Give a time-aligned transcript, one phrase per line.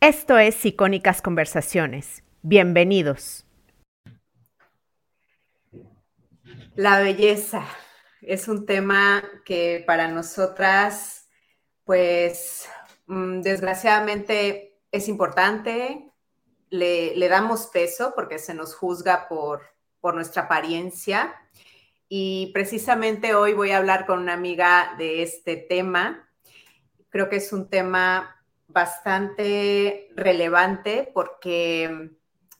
[0.00, 2.22] Esto es Icónicas Conversaciones.
[2.42, 3.44] Bienvenidos.
[6.76, 7.64] La belleza
[8.22, 11.28] es un tema que para nosotras,
[11.82, 12.68] pues,
[13.06, 16.12] mm, desgraciadamente es importante.
[16.70, 19.62] Le, le damos peso porque se nos juzga por,
[20.00, 21.34] por nuestra apariencia.
[22.08, 26.30] Y precisamente hoy voy a hablar con una amiga de este tema.
[27.08, 28.37] Creo que es un tema
[28.68, 32.10] bastante relevante porque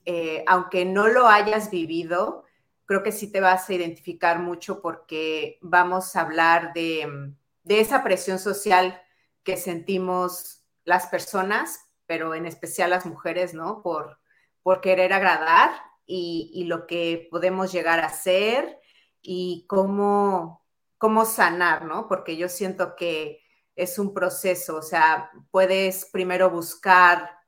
[0.05, 2.45] eh, aunque no lo hayas vivido,
[2.87, 7.35] creo que sí te vas a identificar mucho porque vamos a hablar de,
[7.67, 9.03] esa presión social
[9.45, 13.83] que sentimos las personas, pero en especial las mujeres, ¿no?
[13.83, 14.19] Por,
[14.63, 15.71] por querer agradar
[16.07, 18.81] y, y lo que podemos llegar a hacer
[19.21, 20.65] y cómo,
[20.97, 22.09] cómo sanar, ¿no?
[22.09, 23.43] Porque yo siento que
[23.79, 27.39] es un proceso, o sea, puedes primero buscar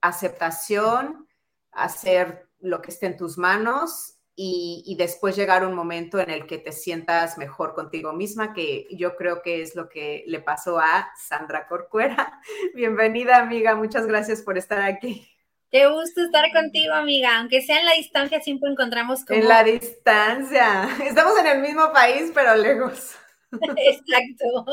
[0.00, 1.26] aceptación,
[1.72, 6.58] hacer lo que esté en tus manos y, después llegar un momento en el que
[6.58, 11.08] te sientas mejor contigo misma, que yo creo que es lo que le pasó a
[11.16, 12.40] Sandra Corcuera.
[12.74, 15.28] Bienvenida, amiga, muchas gracias por estar aquí.
[15.72, 17.38] Qué gusto estar contigo, amiga.
[17.38, 19.40] Aunque sea en la distancia, siempre encontramos como...
[19.40, 20.88] En la distancia.
[21.04, 23.16] Estamos en el mismo país, pero lejos.
[23.76, 24.64] Exacto,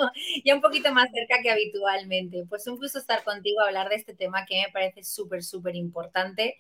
[0.44, 2.46] ya un poquito más cerca que habitualmente.
[2.48, 5.76] Pues un gusto estar contigo a hablar de este tema que me parece súper, súper
[5.76, 6.58] importante.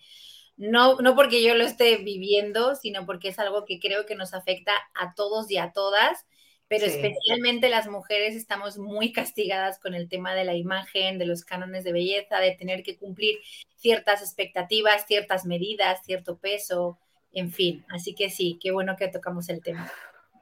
[0.58, 4.34] No, no porque yo lo esté viviendo, sino porque es algo que creo que nos
[4.34, 6.26] afecta a todos y a todas,
[6.68, 11.44] pero especialmente las mujeres estamos muy castigadas con el tema de la imagen, de los
[11.44, 13.40] cánones de belleza, de tener que cumplir
[13.76, 16.98] ciertas expectativas, ciertas medidas, cierto peso,
[17.34, 17.86] en fin.
[17.90, 19.92] Así que sí, qué bueno que tocamos el tema.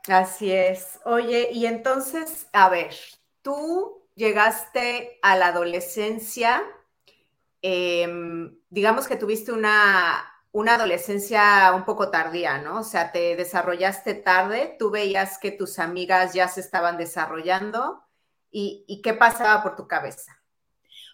[0.09, 0.99] Así es.
[1.05, 2.95] Oye, y entonces, a ver,
[3.43, 6.63] tú llegaste a la adolescencia,
[7.61, 12.79] em, digamos que tuviste una, una adolescencia un poco tardía, ¿no?
[12.79, 18.03] O sea, te desarrollaste tarde, tú veías que tus amigas ya se estaban desarrollando
[18.49, 20.41] y, y qué pasaba por tu cabeza.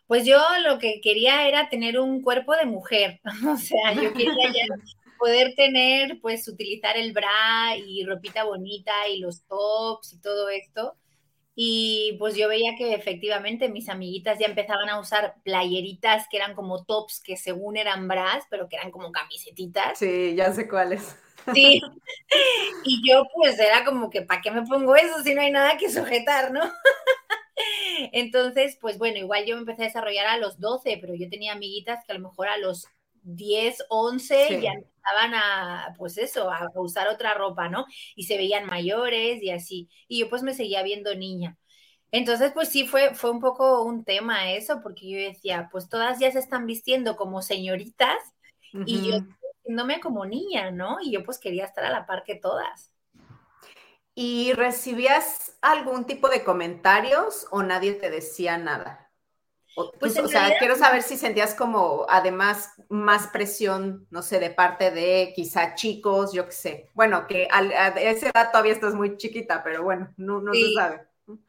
[0.08, 4.54] Pues yo lo que quería era tener un cuerpo de mujer, o sea, yo quería
[4.54, 4.66] ya
[5.18, 10.96] poder tener, pues, utilizar el bra y ropita bonita y los tops y todo esto.
[11.58, 16.54] Y pues yo veía que efectivamente mis amiguitas ya empezaban a usar playeritas que eran
[16.54, 19.98] como tops que según eran bras, pero que eran como camisetitas.
[19.98, 21.16] Sí, ya sé cuáles.
[21.54, 21.82] Sí.
[22.84, 25.78] Y yo pues era como que, ¿para qué me pongo eso si no hay nada
[25.78, 26.62] que sujetar, no?
[28.12, 31.54] Entonces, pues bueno, igual yo me empecé a desarrollar a los 12, pero yo tenía
[31.54, 32.88] amiguitas que a lo mejor a los
[33.26, 37.86] 10, 11 ya empezaban a, pues eso, a usar otra ropa, ¿no?
[38.16, 39.90] Y se veían mayores y así.
[40.08, 41.58] Y yo pues me seguía viendo niña.
[42.12, 46.20] Entonces, pues sí, fue, fue un poco un tema eso, porque yo decía, pues todas
[46.20, 48.18] ya se están vistiendo como señoritas
[48.86, 49.20] y yo
[49.54, 50.98] vistiéndome como niña, ¿no?
[51.02, 52.94] Y yo pues quería estar a la par que todas.
[54.14, 59.05] ¿Y recibías algún tipo de comentarios o nadie te decía nada?
[60.00, 64.90] Pues, o, sea, quiero saber si sentías como además más presión, no sé, de parte
[64.92, 66.90] de quizá chicos, yo qué sé.
[66.94, 67.62] Bueno, que a,
[68.00, 71.02] esa edad todavía estás muy chiquita, pero bueno, no, no se sabe.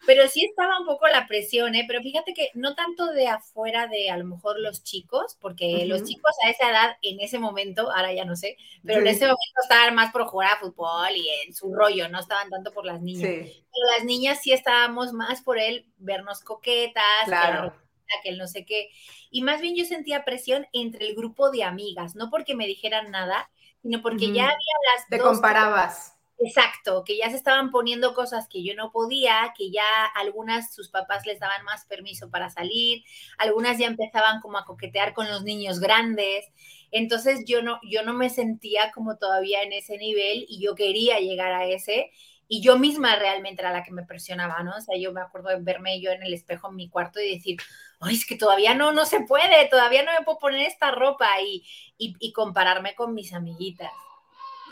[0.07, 1.85] Pero sí estaba un poco la presión, ¿eh?
[1.87, 6.03] Pero fíjate que no tanto de afuera de a lo mejor los chicos, porque los
[6.03, 9.61] chicos a esa edad, en ese momento, ahora ya no sé, pero en ese momento
[9.63, 13.03] estaban más por jugar a fútbol y en su rollo, no estaban tanto por las
[13.03, 13.23] niñas.
[13.23, 17.86] Pero las niñas sí estábamos más por él vernos coquetas, claro
[18.23, 18.91] que el no sé qué.
[19.31, 23.11] Y más bien yo sentía presión entre el grupo de amigas, no porque me dijeran
[23.11, 23.51] nada,
[23.83, 25.09] sino porque ya había las...
[25.09, 26.17] Te comparabas.
[26.39, 30.91] Exacto, que ya se estaban poniendo cosas que yo no podía, que ya algunas sus
[30.91, 33.05] papás les daban más permiso para salir,
[33.39, 36.45] algunas ya empezaban como a coquetear con los niños grandes.
[36.91, 41.21] Entonces yo no, yo no me sentía como todavía en ese nivel y yo quería
[41.21, 42.11] llegar a ese
[42.49, 44.77] y yo misma realmente era la que me presionaba, ¿no?
[44.77, 47.35] O sea, yo me acuerdo de verme yo en el espejo en mi cuarto y
[47.35, 47.57] decir,
[48.01, 51.29] ay, es que todavía no, no se puede, todavía no me puedo poner esta ropa
[51.41, 51.65] y,
[51.99, 53.91] y, compararme con mis amiguitas.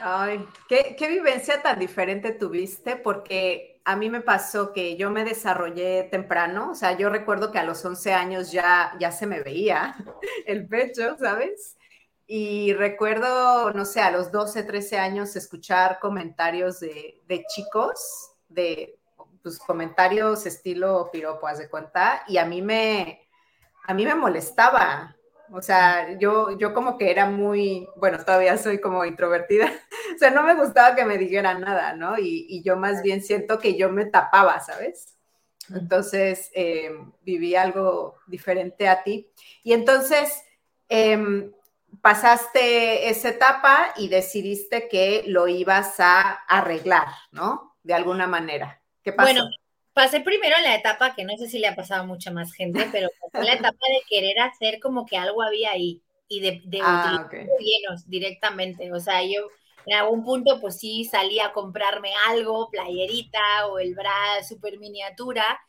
[0.00, 5.24] Ay, ¿qué, ¿qué, vivencia tan diferente tuviste, porque a mí me pasó que yo me
[5.24, 9.40] desarrollé temprano, o sea, yo recuerdo que a los 11 años ya, ya se me
[9.40, 9.94] veía
[10.46, 11.76] el pecho, ¿sabes?
[12.26, 18.98] Y recuerdo, no sé, a los 12, 13 años escuchar comentarios de, de chicos, de
[19.44, 23.28] pues, comentarios estilo piropo, haz de cuenta, y a mí me,
[23.84, 25.14] a mí me molestaba.
[25.52, 29.66] O sea, yo, yo como que era muy, bueno, todavía soy como introvertida,
[30.16, 32.18] o sea, no me gustaba que me dijeran nada, ¿no?
[32.18, 35.14] Y, y yo más bien siento que yo me tapaba, ¿sabes?
[35.72, 36.90] Entonces, eh,
[37.22, 39.30] viví algo diferente a ti.
[39.62, 40.42] Y entonces,
[40.88, 41.52] em,
[42.02, 47.76] pasaste esa etapa y decidiste que lo ibas a arreglar, ¿no?
[47.82, 48.80] De alguna manera.
[49.16, 49.48] Bueno,
[49.92, 52.52] pasé primero en la etapa que no sé si le ha pasado a mucha más
[52.52, 56.62] gente, pero pasé la etapa de querer hacer como que algo había ahí y de,
[56.64, 58.92] de Ah, utilizar llenos directamente.
[58.92, 59.48] O sea, yo
[59.86, 65.60] en algún punto pues sí salí a comprarme algo, playerita o el bra super miniatura.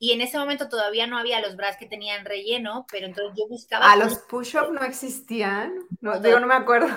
[0.00, 3.48] Y en ese momento todavía no había los bras que tenían relleno, pero entonces yo
[3.48, 3.90] buscaba...
[3.90, 5.74] Ah, los push-up no existían.
[6.00, 6.88] No, digo, no me acuerdo.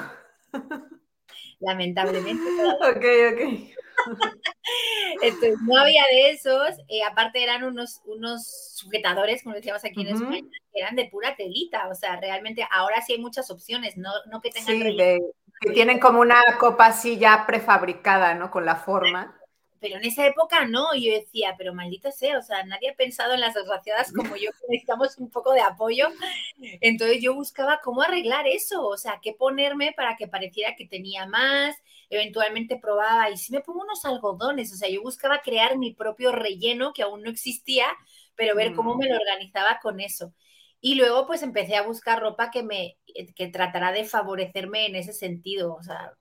[1.60, 2.44] Lamentablemente.
[2.82, 3.81] Ok, ok.
[5.22, 6.70] Entonces, no había de esos.
[6.88, 10.16] eh, aparte eran unos, unos sujetadores, como decíamos aquí en.
[10.16, 11.88] España, que eran de pura telita.
[11.90, 15.32] O sea, realmente ahora sí hay muchas opciones, no, no que tengan Sí, relleno, de,
[15.62, 18.50] que tienen como una copa así ya prefabricada, ¿no?
[18.50, 19.38] Con la forma.
[19.82, 22.96] Pero en esa época no, y yo decía, pero maldita sea, o sea, nadie ha
[22.96, 26.08] pensado en las desgraciadas como yo, que necesitamos un poco de apoyo.
[26.82, 31.26] Entonces yo buscaba cómo arreglar eso, o sea, qué ponerme para que pareciera que tenía
[31.26, 31.76] más,
[32.12, 36.32] eventualmente probaba, y si me pongo unos algodones, o sea, yo buscaba crear mi propio
[36.32, 37.88] relleno que aún no existía,
[38.36, 40.32] pero ver cómo me lo organizaba con eso.
[40.80, 42.98] Y luego pues empecé a buscar ropa que me
[43.36, 46.14] que tratara de favorecerme en ese sentido, o sea,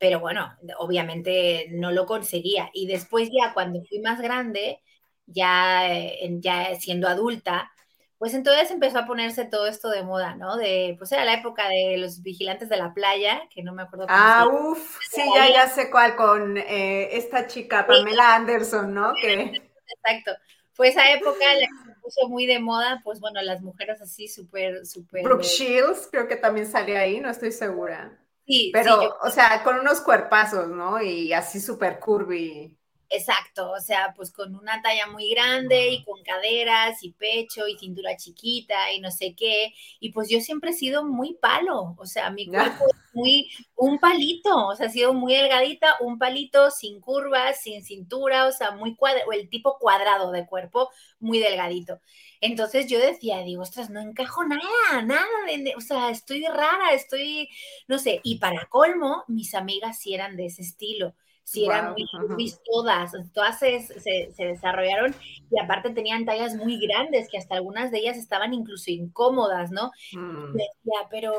[0.00, 2.70] pero bueno, obviamente no lo conseguía.
[2.72, 4.80] Y después ya cuando fui más grande,
[5.26, 7.70] ya, eh, ya siendo adulta,
[8.16, 10.56] pues entonces empezó a ponerse todo esto de moda, ¿no?
[10.56, 14.06] De, pues era la época de los vigilantes de la playa, que no me acuerdo
[14.06, 19.12] cómo Ah, uff, sí, ya, ya sé cuál, con eh, esta chica, Pamela Anderson, ¿no?
[19.20, 19.52] Que,
[19.86, 20.32] Exacto.
[20.72, 24.00] Fue esa época en la que se puso muy de moda, pues bueno, las mujeres
[24.00, 25.24] así súper, súper...
[25.24, 28.18] Brooke Shields, creo que también sale ahí, no estoy segura.
[28.50, 31.00] Sí, Pero, sí, yo- o sea, con unos cuerpazos, ¿no?
[31.02, 32.76] Y así súper curvy.
[33.12, 37.76] Exacto, o sea, pues con una talla muy grande y con caderas y pecho y
[37.76, 39.74] cintura chiquita y no sé qué.
[39.98, 43.98] Y pues yo siempre he sido muy palo, o sea, mi cuerpo es muy un
[43.98, 48.70] palito, o sea, he sido muy delgadita, un palito sin curvas, sin cintura, o sea,
[48.70, 52.00] muy cuadrado, o el tipo cuadrado de cuerpo, muy delgadito.
[52.40, 56.92] Entonces yo decía, digo, ostras, no encajo nada, nada, de- de- o sea, estoy rara,
[56.94, 57.48] estoy,
[57.88, 61.14] no sé, y para colmo, mis amigas sí eran de ese estilo
[61.50, 65.12] sí eran curvis todas, todas se, se, se desarrollaron
[65.50, 69.90] y aparte tenían tallas muy grandes que hasta algunas de ellas estaban incluso incómodas, ¿no?
[70.12, 70.52] Mm.
[70.52, 71.34] Decía, pero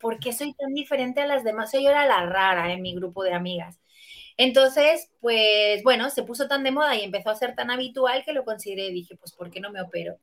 [0.00, 1.68] ¿por qué soy tan diferente a las demás?
[1.68, 3.78] O sea, yo era la rara en mi grupo de amigas.
[4.36, 8.32] Entonces, pues bueno, se puso tan de moda y empezó a ser tan habitual que
[8.32, 10.16] lo consideré y dije, pues ¿por qué no me opero?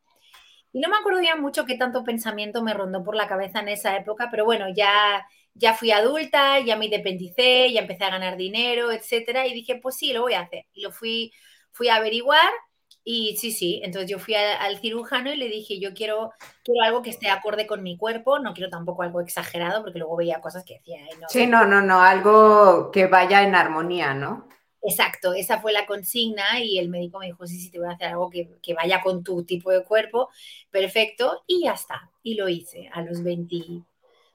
[0.74, 3.70] Y no me acuerdo ya mucho qué tanto pensamiento me rondó por la cabeza en
[3.70, 8.38] esa época, pero bueno, ya, ya fui adulta, ya me independicé, ya empecé a ganar
[8.38, 10.66] dinero, etcétera, y dije, pues sí, lo voy a hacer.
[10.74, 11.32] Y lo fui,
[11.72, 12.50] fui a averiguar
[13.04, 16.32] y sí, sí, entonces yo fui a- al cirujano y le dije, yo quiero,
[16.64, 20.18] quiero algo que esté acorde con mi cuerpo, no quiero tampoco algo exagerado, porque luego
[20.18, 24.14] veía cosas que decía, "Ay, no, Sí, no, no, no, algo que vaya en armonía,
[24.14, 24.48] ¿no?
[24.82, 27.92] Exacto, esa fue la consigna y el médico me dijo, sí, sí, te voy a
[27.92, 30.30] hacer algo que, que vaya con tu tipo de cuerpo,
[30.72, 32.10] perfecto, y ya está.
[32.24, 33.58] Y lo hice a los 20,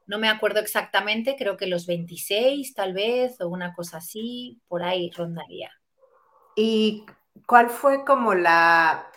[0.06, 4.82] no me acuerdo exactamente, creo que los 26 tal vez, o una cosa así, por
[4.82, 5.70] ahí rondaría.
[6.56, 7.06] ¿Y
[7.46, 9.10] cuál fue como la,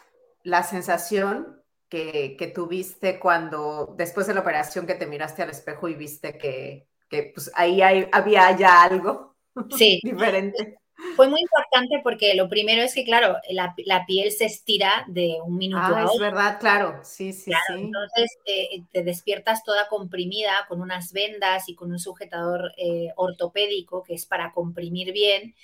[0.44, 5.88] la sensación que, que tuviste cuando, después de la operación, que te miraste al espejo
[5.88, 9.36] y viste que, que pues ahí hay- había ya algo
[9.70, 10.78] Sí, diferente?
[11.16, 15.38] Fue muy impactante porque lo primero es que, claro, la, la piel se estira de
[15.44, 16.20] un minuto Ah, a es otro.
[16.20, 18.04] verdad, claro, sí, sí, Claro, sí.
[18.12, 24.04] entonces eh, te despiertas toda comprimida con unas vendas y con un sujetador eh, ortopédico
[24.04, 25.56] que es para comprimir bien.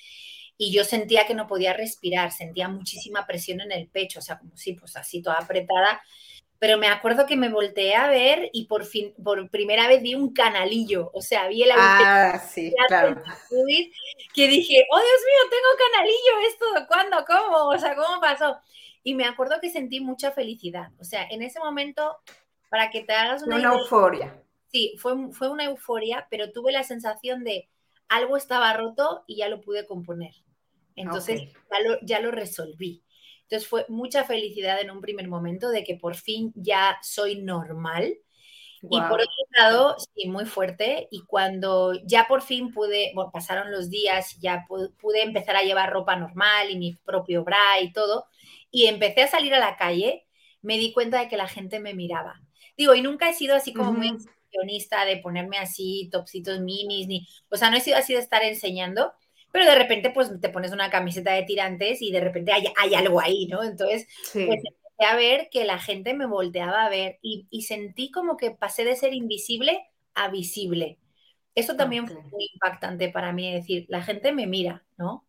[0.58, 4.40] Y yo sentía que no podía respirar, sentía muchísima presión en el pecho, o sea,
[4.40, 6.02] como si, pues así toda apretada.
[6.63, 10.15] Pero me acuerdo que me volteé a ver y por fin, por primera vez vi
[10.15, 13.22] un canalillo, o sea, vi el Ah, sí, claro.
[13.50, 13.93] pubis,
[14.34, 17.25] que dije, oh Dios mío, tengo canalillo, ¿esto cuándo?
[17.27, 17.67] ¿Cómo?
[17.67, 18.62] O sea, ¿cómo pasó?
[19.03, 20.93] Y me acuerdo que sentí mucha felicidad.
[21.00, 22.17] O sea, en ese momento,
[22.70, 24.41] para que te hagas una, Una idea, euforia.
[24.72, 27.70] sí, fue, fue una euforia, pero tuve la sensación de
[28.08, 30.34] algo estaba roto y ya lo pude componer.
[30.96, 33.02] Entonces, ya, lo, ya lo resolví.
[33.53, 38.17] Entonces fue mucha felicidad en un primer momento de que por fin ya soy normal.
[38.89, 41.07] Y por otro lado, sí, muy fuerte.
[41.12, 45.63] Y cuando ya por fin pude, bueno, pasaron los días, ya pude, pude empezar a
[45.63, 48.25] llevar ropa normal y mi propio bra y todo,
[48.72, 50.27] y empecé a salir a la calle,
[50.62, 52.41] me di cuenta de que la gente me miraba.
[52.77, 54.29] Digo, y nunca he sido así como muy Ujú.
[54.53, 58.43] exhibicionista de ponerme así topsitos minis, ni, o sea, no he sido así de estar
[58.43, 59.13] enseñando,
[59.53, 62.95] pero de repente pues te pones una camiseta de tirantes y de repente hay, hay
[62.95, 63.63] algo ahí, ¿no?
[63.63, 68.10] Entonces, pues empecé a ver que la gente me volteaba a ver y, y, sentí
[68.10, 70.98] como que pasé de ser invisible a visible.
[71.53, 75.24] Eso también fue muy impactante para mí, decir, la gente me mira, ¿no?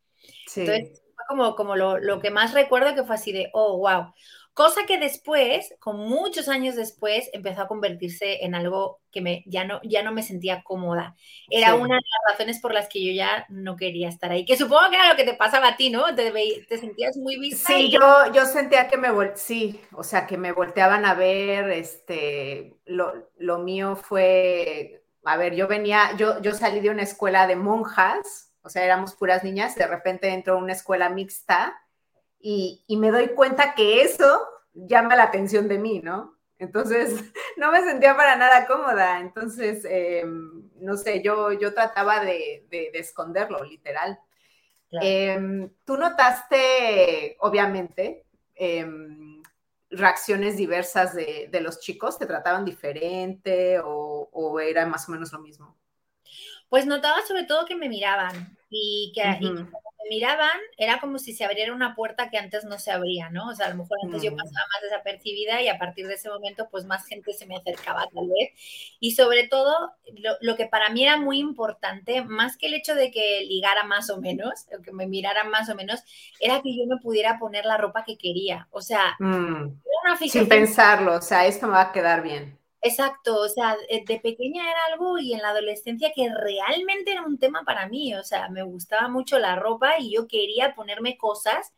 [0.46, 0.62] Sí.
[0.62, 4.14] Entonces, fue como, como lo, lo que más recuerdo que fue así de, oh, wow.
[4.54, 9.64] Cosa que después, con muchos años después, empezó a convertirse en algo que me, ya,
[9.64, 11.16] no, ya no me sentía cómoda.
[11.50, 14.44] Era una de las razones por las que yo ya no quería estar ahí.
[14.44, 16.14] Que supongo que era lo que te pasaba a ti, ¿no?
[16.14, 16.30] Te,
[16.68, 17.66] te sentías muy vista.
[17.66, 18.00] Sí, yo,
[18.32, 23.58] yo sentía que me, sí, o sea, que me volteaban a ver, este, lo, lo
[23.58, 28.68] mío fue, a ver, yo venía, yo, yo salí de una escuela de monjas, o
[28.68, 31.76] sea, éramos puras niñas, de repente entró a una escuela mixta
[32.46, 36.36] y, me doy cuenta que eso llama la atención de mí, ¿no?
[36.58, 37.14] Entonces,
[37.56, 39.20] no me sentía para nada cómoda.
[39.20, 44.20] Entonces, em, no sé, yo, yo trataba de, esconderlo, literal.
[45.00, 49.42] Em, ¿Tú notaste, obviamente, em,
[49.88, 52.18] reacciones diversas de, los chicos?
[52.18, 55.78] ¿Te trataban diferente o, era más o menos lo mismo?
[56.74, 59.22] Pues notaba sobre todo que me miraban y que,
[60.10, 63.50] miraban, era como si se abriera una puerta que antes no se abría, ¿no?
[63.50, 64.36] O sea, a lo mejor antes yo mm.
[64.36, 68.08] pasaba más desapercibida y a partir de ese momento, pues más gente se me acercaba
[68.12, 68.50] tal vez.
[68.98, 69.92] Y sobre todo,
[70.40, 74.10] lo, que para mí era muy importante, más que el hecho de que ligara más
[74.10, 76.02] o menos, o que me miraran más o menos,
[76.40, 78.66] era que yo me pudiera poner la ropa que quería.
[78.72, 79.78] O sea, mm.
[80.28, 82.58] sin pensarlo, o sea, esto me va a quedar bien.
[82.86, 87.22] Exacto, o sea, eh, de pequeña era algo y en la adolescencia que realmente era
[87.22, 91.16] un tema para mí, o sea, me gustaba mucho la ropa y yo quería ponerme
[91.16, 91.72] cosas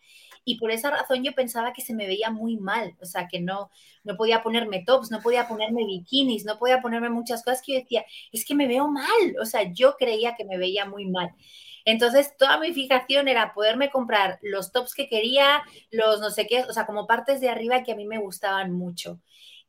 [0.44, 3.38] y por esa razón yo pensaba que se me veía muy mal, o sea, que
[3.40, 3.70] no,
[4.02, 7.78] no podía ponerme tops, no podía ponerme bikinis, no podía ponerme muchas cosas que yo
[7.80, 9.06] decía, es que me veo mal,
[9.40, 11.30] o sea, yo creía que me veía muy mal.
[11.84, 16.62] Entonces, toda mi fijación era poderme comprar los tops que quería, los no sé qué,
[16.64, 19.20] o sea, como partes de arriba que a mí me gustaban mucho.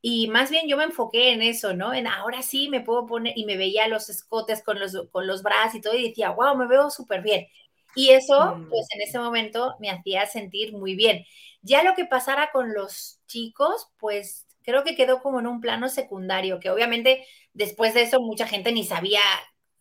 [0.02, 1.94] Y más bien yo me enfoqué en eso, ¿no?
[1.94, 5.44] En ahora sí me puedo poner, y me veía los escotes con los, con los
[5.44, 7.48] brazos y todo, y decía, wow, me veo súper bien.
[7.96, 8.70] Y eso, mm.
[8.70, 11.26] pues en ese momento me hacía sentir muy bien.
[11.62, 15.90] Ya lo que pasara con los chicos, pues creo que quedó como en un plano
[15.90, 19.22] secundario, que obviamente después de eso mucha gente ni sabía,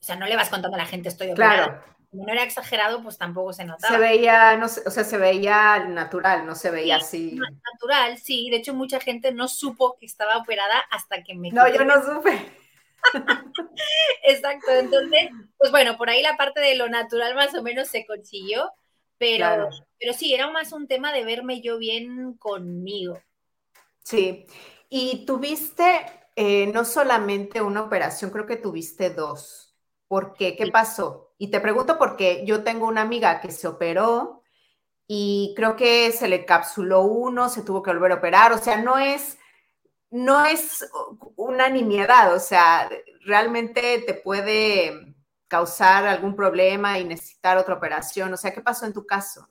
[0.01, 1.67] o sea, no le vas contando a la gente estoy operada.
[1.67, 3.95] Claro no era exagerado, pues tampoco se notaba.
[3.95, 7.39] Se veía, no o sea, se veía natural, no se veía así.
[7.73, 8.51] Natural, sí.
[8.51, 11.51] De hecho, mucha gente no supo que estaba operada hasta que me.
[11.51, 12.53] No, yo no supe.
[14.25, 14.71] Exacto.
[14.71, 18.73] Entonces, pues bueno, por ahí la parte de lo natural más o menos se consiguió,
[19.19, 19.69] pero,
[19.99, 23.21] pero sí, era más un tema de verme yo bien conmigo.
[24.03, 24.47] Sí.
[24.89, 26.07] Y tuviste
[26.37, 29.75] eh, no solamente una operación, creo que tuviste dos.
[30.07, 30.55] ¿Por qué?
[30.55, 31.26] ¿Qué pasó?
[31.39, 34.43] Y te pregunto porque yo tengo una amiga que se operó
[35.07, 38.79] y creo que se le capsuló uno, se tuvo que volver a operar, o sea,
[38.79, 39.39] no es,
[40.11, 40.89] no es
[41.37, 42.89] una nimiedad, o sea,
[43.25, 45.15] realmente te puede
[45.49, 49.49] causar algún problema y necesitar otra operación, o sea, ¿qué pasó en tu caso?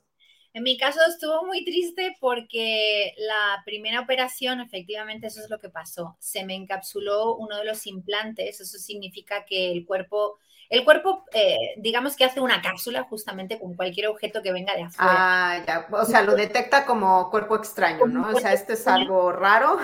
[0.55, 5.67] En mi caso estuvo muy triste porque la primera operación, efectivamente, eso es lo que
[5.67, 6.15] pasó.
[6.21, 11.75] Se me encapsuló uno de los implantes, eso significa que el cuerpo el cuerpo, eh,
[11.77, 15.13] digamos que hace una cápsula justamente con cualquier objeto que venga de afuera.
[15.13, 15.87] Ah, ya.
[15.91, 18.29] O sea, lo detecta como cuerpo extraño, ¿no?
[18.29, 19.77] O sea, esto es algo raro.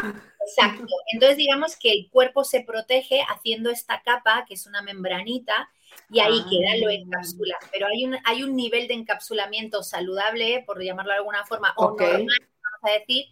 [0.47, 0.85] Exacto.
[1.13, 5.69] Entonces, digamos que el cuerpo se protege haciendo esta capa, que es una membranita,
[6.09, 6.93] y ahí queda lo ah.
[6.93, 7.55] encapsula.
[7.71, 11.91] Pero hay un, hay un nivel de encapsulamiento saludable, por llamarlo de alguna forma, o
[11.91, 13.25] normal, vamos a decir,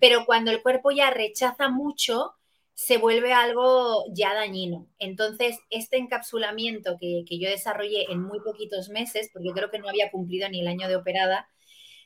[0.00, 2.34] pero cuando el cuerpo ya rechaza mucho,
[2.74, 4.86] se vuelve algo ya dañino.
[4.98, 10.10] Entonces, este encapsulamiento que, yo desarrollé en muy poquitos meses, porque creo que no había
[10.10, 11.48] cumplido ni el año de operada,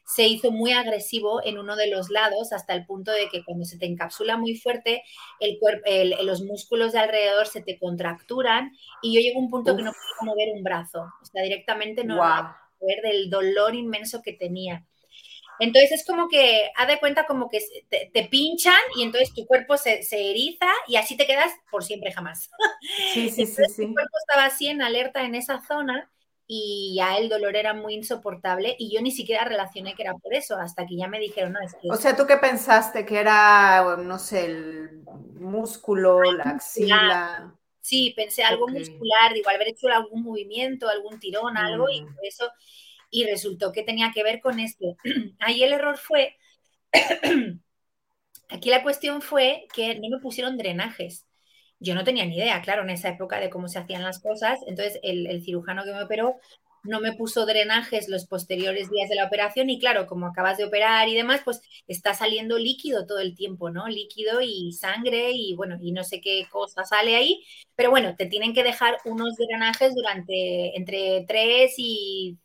[0.05, 3.65] se hizo muy agresivo en uno de los lados hasta el punto de que cuando
[3.65, 5.03] se te encapsula muy fuerte,
[5.39, 5.89] el cuerpo,
[6.23, 9.93] los músculos de alrededor se te contracturan y yo llego a un punto que no
[9.93, 14.85] puedo mover un brazo, o sea, directamente no puedo ver del dolor inmenso que tenía.
[15.61, 19.77] Entonces es como que, haz de cuenta como que te, pinchan y entonces tu cuerpo
[19.77, 22.51] se, eriza y así te quedas por siempre jamás.
[23.13, 23.87] Sí, sí, sí, sí.
[23.87, 26.11] Tu cuerpo estaba así en alerta en esa zona
[26.53, 30.35] y ya el dolor era muy insoportable y yo ni siquiera relacioné que era por
[30.35, 31.89] eso, hasta que ya me dijeron, no, es que...
[31.89, 33.07] O sea, ¿tú qué pensaste?
[33.07, 35.05] ¿Que era, no sé, el
[35.39, 37.55] músculo, la axila?
[37.81, 42.15] Sí, pensé algo muscular, digo, haber hecho algún movimiento, algún tirón, algo, y mm.
[42.17, 42.51] por eso
[43.11, 44.97] y resultó que tenía que ver con esto.
[45.39, 46.37] Ahí el error fue,
[48.49, 51.27] aquí la cuestión fue que no me pusieron drenajes.
[51.81, 54.61] Yo no tenía ni idea, claro, en esa época de cómo se hacían las cosas.
[54.67, 56.37] Entonces, el, cirujano que me operó,
[56.83, 60.65] no me puso drenajes los posteriores días de la operación y claro, como acabas de
[60.65, 63.89] operar y demás, pues está saliendo líquido todo el tiempo, ¿no?
[63.89, 67.45] Líquido y sangre y bueno, y no sé qué cosa sale ahí,
[67.75, 72.39] pero bueno, te tienen que dejar unos drenajes durante entre tres y,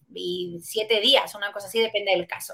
[0.62, 2.54] siete días, una cosa así, depende del caso.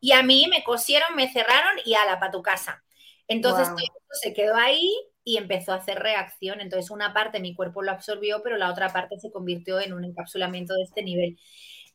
[0.00, 2.82] Y a mí me cosieron, me cerraron y ala, para tu casa.
[3.28, 3.78] Entonces todo
[4.20, 4.92] se quedó ahí
[5.24, 6.60] y empezó a hacer reacción.
[6.60, 10.04] Entonces, una parte mi cuerpo lo absorbió, pero la otra parte se convirtió en un
[10.04, 11.38] encapsulamiento de este nivel.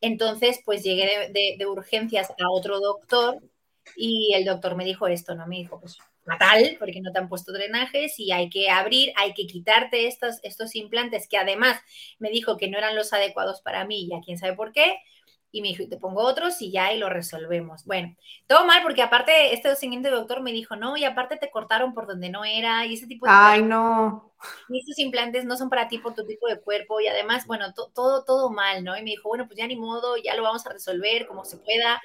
[0.02, 3.42] Entonces, pues llegué de, urgencias a otro doctor
[3.96, 5.48] y el doctor me dijo esto, ¿no?
[5.48, 9.34] Me dijo, pues fatal, porque no te han puesto drenajes y hay que abrir, hay
[9.34, 11.80] que quitarte estos, estos implantes que además
[12.20, 14.98] me dijo que no eran los adecuados para mí, ya quién sabe por qué,
[15.58, 17.84] y me dijo, te pongo otros y ya y lo resolvemos.
[17.86, 21.94] Bueno, todo mal porque aparte este siguiente doctor me dijo, no, y aparte te cortaron
[21.94, 23.32] por donde no era y ese tipo de...
[23.34, 24.34] Ay, no.
[24.70, 27.74] Y estos implantes no son para ti por tu tipo de cuerpo y además, bueno,
[27.74, 28.96] todo, todo mal, ¿no?
[28.96, 31.58] Y me dijo, bueno, pues ya ni modo, ya lo vamos a resolver como se
[31.58, 32.00] pueda.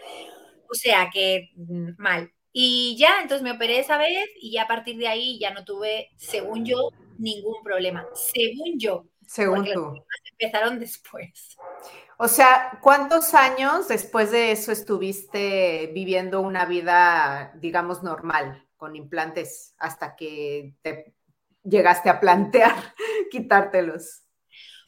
[0.71, 2.32] O sea que mm, mal.
[2.52, 5.64] Y ya, entonces me operé esa vez y ya a partir de ahí ya no
[5.64, 8.06] tuve, según yo, ningún problema.
[8.14, 9.04] Según yo.
[9.26, 10.05] Según tú.
[10.38, 11.57] empezaron después.
[12.19, 19.75] O sea, ¿cuántos años después de eso estuviste viviendo una vida, digamos, normal, con implantes,
[19.79, 21.14] hasta que te
[21.64, 22.75] llegaste a plantear
[23.31, 24.23] quitártelos?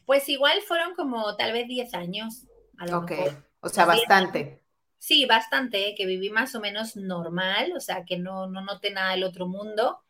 [0.07, 2.47] Pues igual fueron como tal vez 10 años.
[2.79, 3.12] A ok,
[3.61, 4.62] o sea, bastante.
[4.99, 9.11] Sí, bastante, que viví más o menos normal, o sea, que no, no noté nada
[9.11, 10.03] del otro mundo.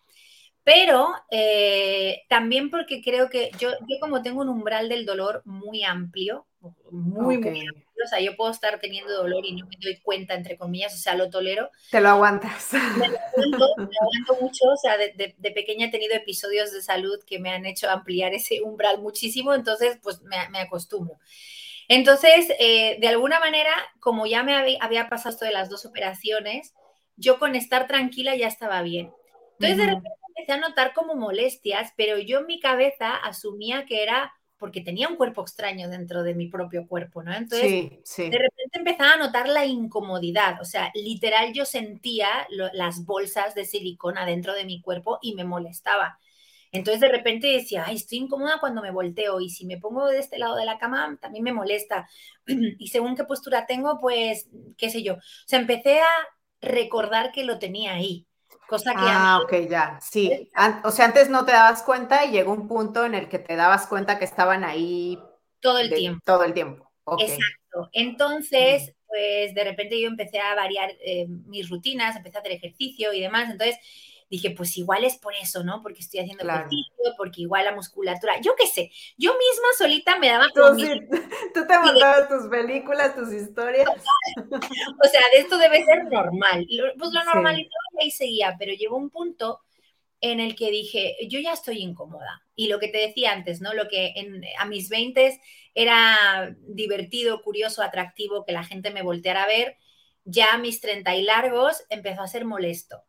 [0.64, 5.84] Pero eh, también porque creo que yo, yo como tengo un umbral del dolor muy
[5.84, 6.46] amplio,
[6.90, 10.32] muy, muy amplio, o sea, yo puedo estar teniendo dolor y no me doy cuenta,
[10.32, 11.70] entre comillas, o sea, lo tolero.
[11.90, 12.72] Te lo aguantas.
[12.72, 13.18] Me lo
[13.76, 17.66] aguanto, mucho, o sea, de, de, pequeña he tenido episodios de salud que me han
[17.66, 21.18] hecho ampliar ese umbral muchísimo, entonces pues me, me acostumbro.
[21.88, 25.84] Entonces, eh, de alguna manera, como ya me había, había pasado esto de las dos
[25.84, 26.72] operaciones,
[27.16, 29.12] yo con estar tranquila ya estaba bien.
[29.58, 34.02] Entonces, de repente empecé a notar como molestias, pero yo en mi cabeza asumía que
[34.02, 37.34] era porque tenía un cuerpo extraño dentro de mi propio cuerpo, ¿no?
[37.34, 37.80] Entonces,
[38.26, 42.28] de repente empezaba a notar la incomodidad, o sea, literal yo sentía
[42.72, 46.18] las bolsas de silicona dentro de mi cuerpo y me molestaba.
[46.72, 50.18] Entonces de repente decía, ay, estoy incómoda cuando me volteo y si me pongo de
[50.18, 52.08] este lado de la cama también me molesta.
[52.78, 55.14] Y según qué postura tengo, pues, qué sé yo.
[55.14, 56.06] O sea, empecé a
[56.60, 58.26] recordar que lo tenía ahí.
[58.68, 60.50] Cosa que ah, ok, ya, sí.
[60.84, 63.56] O sea, antes no te dabas cuenta y llegó un punto en el que te
[63.56, 65.18] dabas cuenta que estaban ahí
[65.60, 66.20] todo el tiempo.
[66.24, 66.90] Todo el tiempo.
[67.18, 67.90] Exacto.
[67.92, 73.12] Entonces, pues de repente yo empecé a variar eh, mis rutinas, empecé a hacer ejercicio
[73.12, 73.50] y demás.
[73.50, 73.76] Entonces,
[74.30, 75.82] dije, pues igual es por eso, ¿no?
[75.82, 80.28] Porque estoy haciendo ejercicio, porque igual la musculatura, yo qué sé, yo misma solita me
[80.28, 80.60] daba Tú,
[81.54, 83.88] tú te mandabas tus películas, tus historias.
[84.38, 86.66] o sea, de esto debe ser normal.
[86.98, 89.60] Pues lo normal y todo ahí seguía, pero llegó un punto
[90.20, 92.42] en el que dije, yo ya estoy incómoda.
[92.56, 93.74] Y lo que te decía antes, ¿no?
[93.74, 95.40] Lo que en, a mis 20
[95.74, 99.76] era divertido, curioso, atractivo, que la gente me volteara a ver,
[100.24, 103.04] ya a mis 30 y largos empezó a ser molesto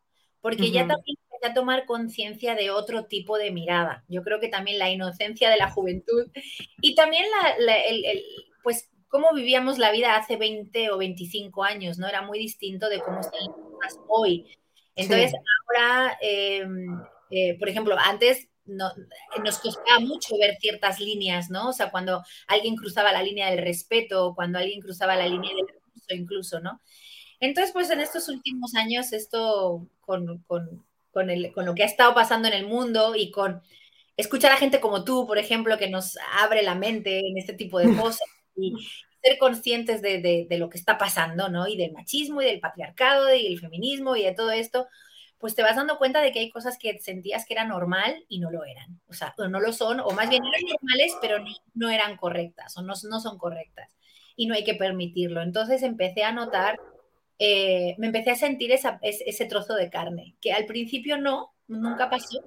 [0.46, 4.06] porque ya también empecé a tomar conciencia de otro tipo de mirada.
[4.08, 6.28] Yo creo que también la inocencia de la juventud
[6.82, 7.26] y también
[7.58, 8.24] la, el,
[8.62, 12.08] pues cómo vivíamos la vida hace 20 o 25 años, ¿no?
[12.08, 13.42] Era muy distinto de cómo están
[13.82, 14.56] las hoy.
[14.96, 16.96] Entonces, ahora, em,
[17.32, 18.92] eh, por ejemplo, antes no,
[19.44, 21.70] nos costaba mucho ver ciertas líneas, ¿no?
[21.70, 25.76] O sea, cuando alguien cruzaba la línea del respeto, cuando alguien cruzaba la línea del
[25.76, 26.82] abuso incluso, ¿no?
[27.40, 31.88] Entonces, pues en estos últimos años, esto con, con, con, el, con lo que ha
[31.88, 33.62] estado pasando en el mundo y con
[34.18, 37.80] escuchar a gente como tú, por ejemplo, que nos abre la mente en este tipo
[37.80, 38.74] de cosas y
[39.24, 41.68] ser conscientes de, de, de, lo que está pasando, ¿no?
[41.68, 44.88] Y del machismo y del patriarcado y del feminismo y de todo esto,
[45.38, 48.39] pues te vas dando cuenta de que hay cosas que sentías que eran normal y
[48.39, 49.00] no lo eran.
[49.08, 52.78] O sea, no lo son, o más bien eran normales, pero no, no eran correctas
[52.78, 53.89] o no, no son correctas.
[54.36, 55.41] Y no hay que permitirlo.
[55.41, 56.80] Entonces empecé a notar
[57.39, 62.39] eh, me empecé a sentir ese trozo de carne, que al principio no, nunca pasó,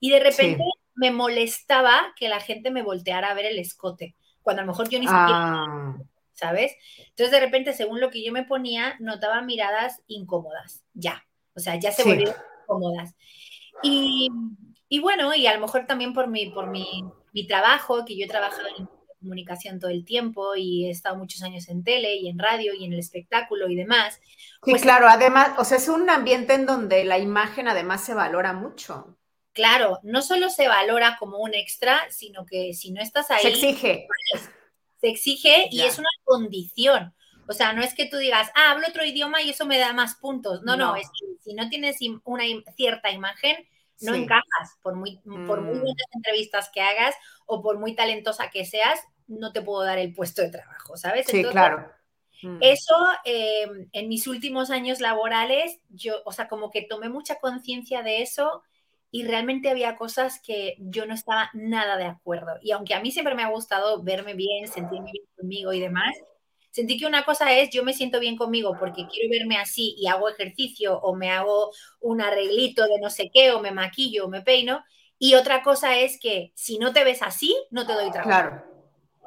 [0.00, 0.64] y de repente
[0.94, 4.88] me molestaba que la gente me volteara a ver el escote, cuando a lo mejor
[4.88, 5.96] yo ni siquiera, ah.
[6.32, 6.74] ¿sabes?
[6.98, 11.76] Entonces de repente, según lo que yo me ponía, notaba miradas incómodas, ya, o sea,
[11.76, 13.14] ya se volvieron incómodas.
[13.82, 14.28] Y,
[14.88, 18.24] y, bueno, y a lo mejor también por mi, por mi, mi trabajo, que yo
[18.24, 18.88] he trabajado en
[19.22, 22.84] comunicación todo el tiempo y he estado muchos años en tele y en radio y
[22.84, 24.20] en el espectáculo y demás.
[24.64, 28.12] Sí, pues claro, además, o sea, es un ambiente en donde la imagen además se
[28.12, 29.16] valora mucho.
[29.52, 33.42] Claro, no solo se valora como un extra, sino que si no estás ahí...
[33.42, 34.06] Se exige.
[35.00, 37.14] Se exige y es una condición.
[37.48, 39.92] O sea, no es que tú digas, ah, hablo otro idioma y eso me da
[39.92, 40.62] más puntos.
[40.62, 42.44] No, no, es que si no tienes una
[42.76, 43.56] cierta imagen,
[44.00, 44.78] no encajas.
[44.82, 45.80] Por muy, por muy mm.
[45.80, 47.14] buenas entrevistas que hagas
[47.46, 51.26] o por muy talentosa que seas, no te puedo dar el puesto de trabajo, ¿sabes?
[51.26, 51.90] Sí, claro.
[52.42, 52.58] Mm.
[52.60, 58.02] Eso, eh, en mis últimos años laborales, yo, o sea, como que tomé mucha conciencia
[58.02, 58.62] de eso
[59.10, 62.52] y realmente había cosas que yo no estaba nada de acuerdo.
[62.62, 66.16] Y aunque a mí siempre me ha gustado verme bien, sentirme bien conmigo y demás,
[66.70, 70.06] sentí que una cosa es yo me siento bien conmigo porque quiero verme así y
[70.06, 74.28] hago ejercicio o me hago un arreglito de no sé qué o me maquillo o
[74.28, 74.82] me peino.
[75.18, 78.28] Y otra cosa es que si no te ves así, no te doy trabajo.
[78.28, 78.71] Claro.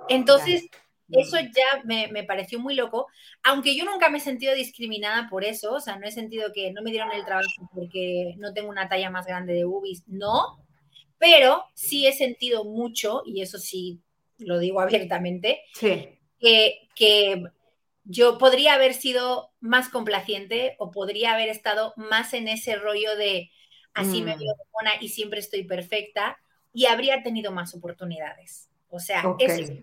[0.09, 0.67] Entonces,
[1.11, 3.07] eso ya me, me, pareció muy loco,
[3.43, 6.71] aunque yo nunca me he sentido discriminada por eso, o sea, no he sentido que
[6.71, 10.65] no me dieron el trabajo porque no tengo una talla más grande de ubis, no,
[11.19, 14.01] pero sí he sentido mucho, y eso sí
[14.39, 16.09] lo digo abiertamente, sí
[16.95, 17.43] que,
[18.07, 23.49] yo podría haber sido más complaciente o podría haber estado más en ese rollo de
[23.95, 24.39] así me mm.
[24.39, 26.37] veo buena y siempre estoy perfecta
[26.71, 28.69] y habría tenido más oportunidades.
[28.89, 29.73] O sea, eso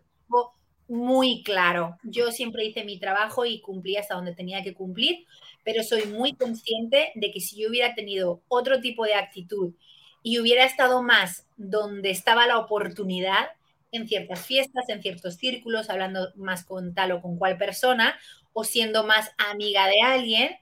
[0.88, 1.97] muy claro.
[2.03, 5.27] Yo siempre hice mi trabajo y cumplí hasta donde tenía que cumplir,
[5.64, 9.75] pero soy muy consciente de que si yo hubiera tenido otro tipo de actitud
[10.23, 13.49] y hubiera estado más donde estaba la oportunidad,
[13.92, 18.18] en ciertas fiestas, en ciertos círculos, hablando más con tal o con cual persona,
[18.55, 20.57] o siendo más amiga de alguien,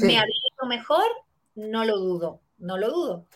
[0.00, 1.04] me habría ido mejor,
[1.54, 3.26] no lo dudo, no lo dudo.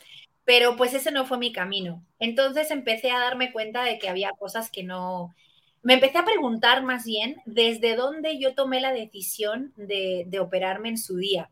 [0.44, 2.04] Pero pues ese no fue mi camino.
[2.18, 5.34] Entonces empecé a darme cuenta de que había cosas que no...
[5.82, 10.88] Me empecé a preguntar más bien desde dónde yo tomé la decisión de, de operarme
[10.88, 11.50] en su día.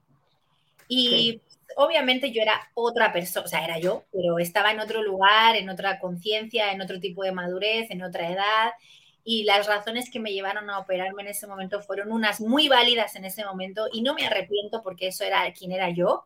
[0.88, 1.40] Y
[1.76, 5.68] obviamente yo era otra persona, o sea, era yo, pero estaba en otro lugar, en
[5.68, 8.72] otra conciencia, en otro tipo de madurez, en otra edad.
[9.24, 13.16] Y las razones que me llevaron a operarme en ese momento fueron unas muy válidas
[13.16, 16.24] en ese momento y no me arrepiento porque eso era quien era yo.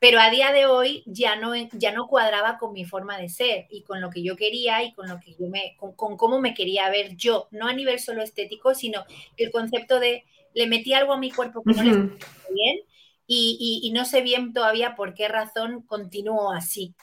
[0.00, 3.66] Pero a día de hoy ya no, ya no cuadraba con mi forma de ser
[3.70, 6.54] y con lo que yo quería y con lo que yo me, con, cómo me
[6.54, 9.04] quería ver yo, no a nivel solo estético, sino
[9.36, 12.80] el concepto de le metí algo a mi cuerpo que no le bien
[13.26, 16.94] y, no sé bien todavía por qué razón continúo así.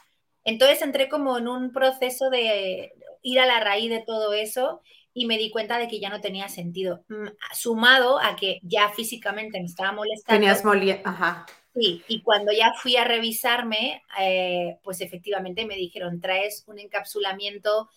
[0.43, 4.81] Entonces entré como en un proceso de ir a la raíz de todo eso
[5.13, 7.03] y me di cuenta de que ya no tenía sentido.
[7.09, 10.39] Mm, sumado a que ya físicamente me estaba molestando.
[10.39, 11.45] Tenías molía, ajá.
[11.75, 17.89] Sí, y cuando ya fui a revisarme, eh, pues efectivamente me dijeron, traes un encapsulamiento,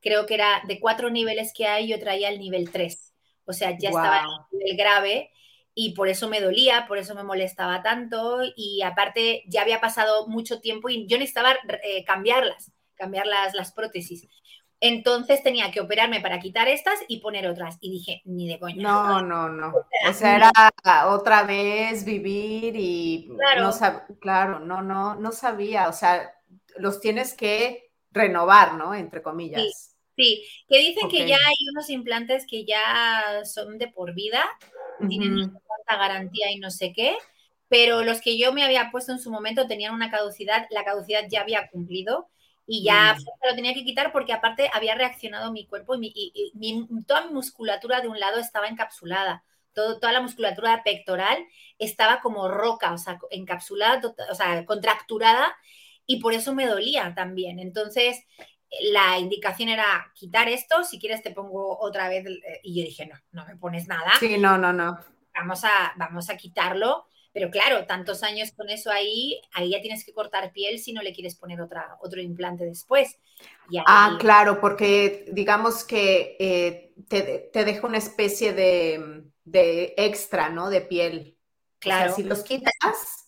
[0.00, 3.12] creo que era de cuatro niveles que hay, yo traía el nivel 3.
[3.44, 5.30] O sea, ya estaba en el nivel grave
[5.74, 10.26] y por eso me dolía, por eso me molestaba tanto y aparte ya había pasado
[10.26, 14.26] mucho tiempo y yo necesitaba eh, cambiarlas, cambiar las, prótesis.
[14.80, 17.78] Entonces tenía que operarme para quitar estas y poner otras.
[17.80, 18.82] Y dije, ni de coña.
[18.82, 19.72] No, no, no.
[20.08, 20.52] O sea, era
[21.06, 23.70] otra vez vivir y claro.
[23.70, 25.88] no claro, no, no, no sabía.
[25.88, 26.34] O sea,
[26.76, 28.94] los tienes que renovar, ¿no?
[28.94, 29.96] Entre comillas.
[30.16, 34.42] Sí, que dicen que ya hay unos implantes que ya son de por vida,
[35.06, 37.18] tienen tanta garantía y no sé qué,
[37.68, 41.24] pero los que yo me había puesto en su momento tenían una caducidad, la caducidad
[41.28, 42.30] ya había cumplido
[42.66, 43.48] y ya mm.
[43.48, 46.52] lo tenía que quitar porque aparte había reaccionado mi cuerpo y,
[47.06, 49.44] toda mi musculatura de un lado estaba encapsulada.
[49.72, 51.38] toda la musculatura pectoral
[51.78, 55.54] estaba como roca, o sea, encapsulada, o sea, contracturada
[56.06, 57.58] y por eso me dolía también.
[57.58, 58.24] Entonces,
[58.92, 62.24] la indicación era quitar esto, si quieres te pongo otra vez.
[62.62, 64.12] Y yo dije, no, no me pones nada.
[64.18, 64.98] Sí, no, no, no.
[65.34, 67.06] Vamos a, vamos a quitarlo.
[67.36, 71.02] Pero claro, tantos años con eso ahí, ahí ya tienes que cortar piel si no
[71.02, 73.18] le quieres poner otra, otro implante después.
[73.86, 80.70] Ah, claro, porque digamos que eh, te, te, deja una especie de, de, extra, ¿no?
[80.70, 81.36] De piel.
[81.78, 82.14] Claro.
[82.14, 82.72] si los quitas,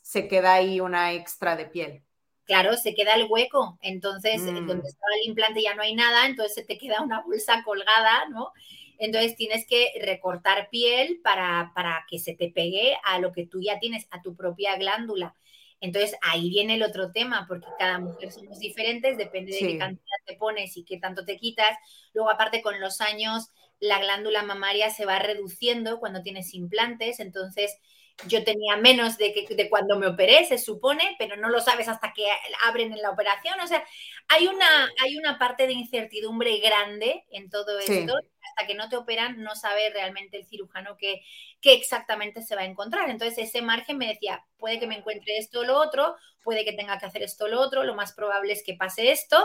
[0.03, 2.03] se queda ahí una extra de piel
[2.49, 3.79] claro, se queda el hueco.
[3.83, 4.67] Entonces, mm.
[4.67, 8.27] donde estaba el implante ya no hay nada, entonces se te queda una bolsa colgada,
[8.31, 8.53] ¿no?
[8.99, 13.61] Entonces tienes que recortar piel para, para que se te pegue a lo que tú
[13.63, 15.35] ya tienes, a tu propia glándula.
[15.81, 20.17] Entonces ahí viene el otro tema, porque cada mujer somos diferentes, depende de qué cantidad
[20.27, 21.77] te pones y qué tanto te quitas.
[22.13, 27.79] Luego, aparte, con los años, la glándula mamaria se va reduciendo cuando tienes implantes, entonces
[28.27, 31.87] yo tenía menos de, que, de cuando me operé, se supone, pero no lo sabes
[31.87, 32.27] hasta que
[32.67, 33.61] abren en la operación.
[33.61, 33.85] O sea,
[34.27, 38.15] hay una, hay una parte de incertidumbre grande en todo esto.
[38.59, 41.23] Hasta que no te operan, no sabe realmente el cirujano qué,
[41.61, 43.09] qué exactamente se va a encontrar.
[43.09, 46.73] Entonces, ese margen me decía, puede que me encuentre esto o lo otro, puede que
[46.73, 49.37] tenga que hacer esto o lo otro, lo más probable es que pase esto,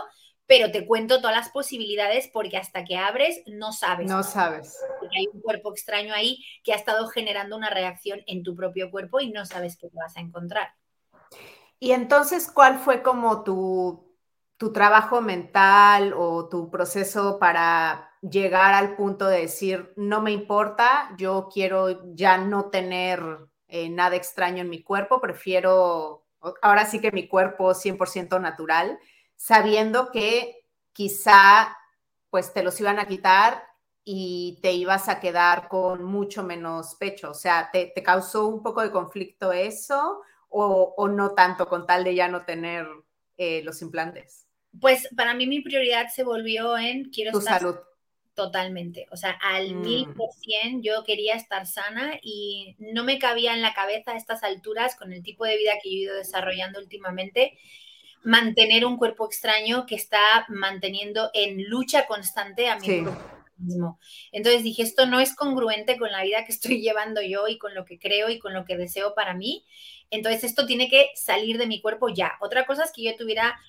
[0.47, 4.10] pero te cuento todas las posibilidades porque hasta que abres no sabes.
[4.10, 4.80] No sabes.
[4.99, 8.89] Porque hay un cuerpo extraño ahí que ha estado generando una reacción en tu propio
[8.89, 10.69] cuerpo y no sabes qué te vas a encontrar.
[11.80, 14.12] Y entonces, ¿cuál fue como tu,
[14.63, 21.13] tu trabajo mental o tu proceso para llegar al punto de decir, no me importa,
[21.17, 23.21] yo quiero ya no tener
[23.67, 26.26] eh, nada extraño en mi cuerpo, prefiero
[26.62, 28.97] ahora sí que mi cuerpo 100% natural,
[29.36, 31.76] sabiendo que quizá
[32.30, 33.65] pues te los iban a quitar
[34.06, 37.32] y te ibas a quedar con mucho menos pecho.
[37.32, 42.15] O sea, ¿te, causó un poco de conflicto eso o, no tanto con tal de
[42.15, 42.88] ya no tener
[43.36, 44.42] eh, los implantes?
[44.80, 47.76] Pues para mí mi prioridad se volvió en quiero tu salud.
[48.36, 49.82] Totalmente, o sea, al mm.
[49.82, 54.18] mil por cien yo quería estar sana y no me cabía en la cabeza a
[54.18, 57.60] estas alturas, con el tipo de vida que yo he ido desarrollando últimamente,
[58.24, 64.00] mantener un cuerpo extraño que está manteniendo en lucha constante a mi cuerpo mismo.
[64.32, 67.74] Entonces dije, esto no es congruente con la vida que estoy llevando yo y con
[67.74, 69.66] lo que creo y con lo que deseo para mí.
[70.10, 72.34] Entonces esto tiene que salir de mi cuerpo ya.
[72.42, 73.60] Otra cosa es que yo tuviera,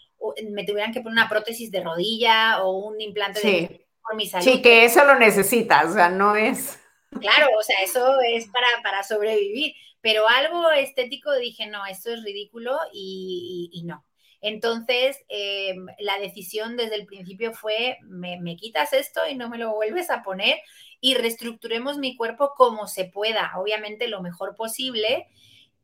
[0.50, 4.44] me tuvieran que poner una prótesis de rodilla o un implante de por mi salud.
[4.44, 6.78] Sí, que eso lo necesitas, o sea, no es...
[7.20, 12.24] Claro, o sea, eso es para, para sobrevivir, pero algo estético dije, no, esto es
[12.24, 14.04] ridículo y, no.
[14.40, 19.58] Entonces, em, la decisión desde el principio fue, me, me, quitas esto y no me
[19.58, 20.58] lo vuelves a poner
[21.00, 25.28] y reestructuremos mi cuerpo como se pueda, obviamente lo mejor posible,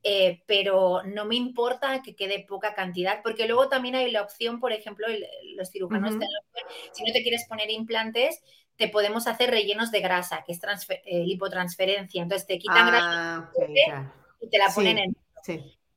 [0.03, 4.61] eh, pero no me importa que quede poca cantidad, porque luego también hay la opción,
[4.61, 5.07] por ejemplo,
[5.57, 6.15] los cirujanos,
[6.93, 8.43] si no te quieres poner implantes,
[8.77, 10.61] te podemos hacer rellenos de grasa, que es
[11.05, 12.23] eh, lipotransferencia.
[12.23, 13.51] Entonces te quitan grasa
[13.93, 15.17] ah, y te la ponen en...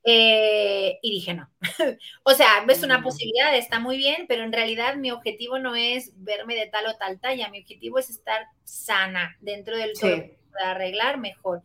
[0.06, 1.48] Eh, y dije no.
[2.24, 3.02] o sea, es una mm.
[3.02, 6.96] posibilidad, está muy bien, pero en realidad mi objetivo no es verme de tal o
[6.96, 11.62] tal talla, mi objetivo es estar sana dentro del cuerpo, para arreglar mejor.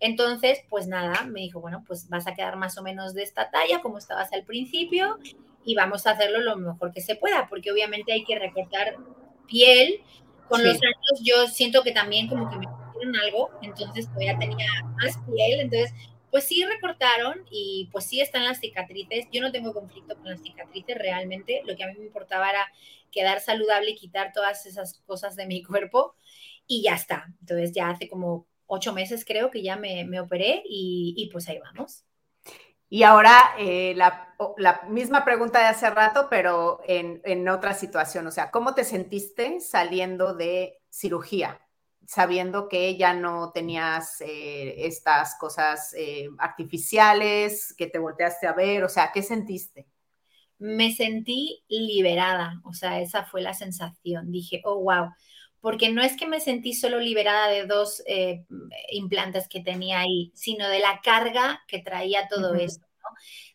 [0.00, 3.50] Entonces, pues nada, me dijo, bueno, pues vas a quedar más o menos de esta
[3.50, 5.18] talla como estabas al principio
[5.64, 8.96] y vamos a hacerlo lo mejor que se pueda, porque obviamente hay que recortar
[9.46, 10.00] piel.
[10.48, 14.66] Con los años yo siento que también como que me hicieron algo, entonces todavía tenía
[15.00, 15.94] más piel, entonces
[16.30, 19.26] pues sí recortaron y pues sí están las cicatrices.
[19.32, 22.66] Yo no tengo conflicto con las cicatrices realmente, lo que a mí me importaba era
[23.10, 26.14] quedar saludable y quitar todas esas cosas de mi cuerpo
[26.66, 27.26] y ya está.
[27.40, 32.04] Entonces ya hace como ocho meses creo que ya me, operé y, pues ahí vamos.
[32.88, 34.36] Y ahora eh, la,
[34.88, 38.26] misma pregunta de hace rato, pero en, otra situación.
[38.26, 41.60] O sea, ¿cómo te sentiste saliendo de cirugía?
[42.06, 48.84] Sabiendo que ya no tenías eh, estas cosas eh, artificiales, que te volteaste a ver,
[48.84, 49.86] o sea, ¿qué sentiste?
[50.58, 54.30] Me sentí liberada, o sea, esa fue la sensación.
[54.30, 55.10] Dije, oh, wow,
[55.60, 58.44] porque no es que me sentí solo liberada de dos eh,
[58.90, 62.89] implantes que tenía ahí, sino de la carga que traía todo esto.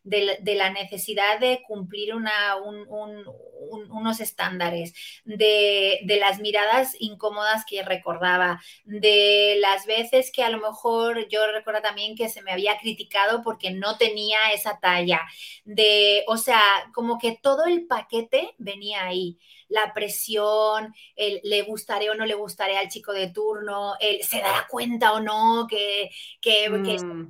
[0.03, 8.61] De, la necesidad de cumplir una, unos estándares, de, de, las miradas incómodas que recordaba,
[8.83, 13.41] de las veces que a lo mejor yo recuerdo también que se me había criticado
[13.41, 15.21] porque no tenía esa talla,
[15.63, 16.61] de, o sea,
[16.93, 22.35] como que todo el paquete venía ahí la presión, el le gustaré o no le
[22.35, 26.09] gustaré al chico de turno, el se dará cuenta o no que,
[26.41, 27.29] que, mm.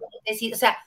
[0.54, 0.78] o sea,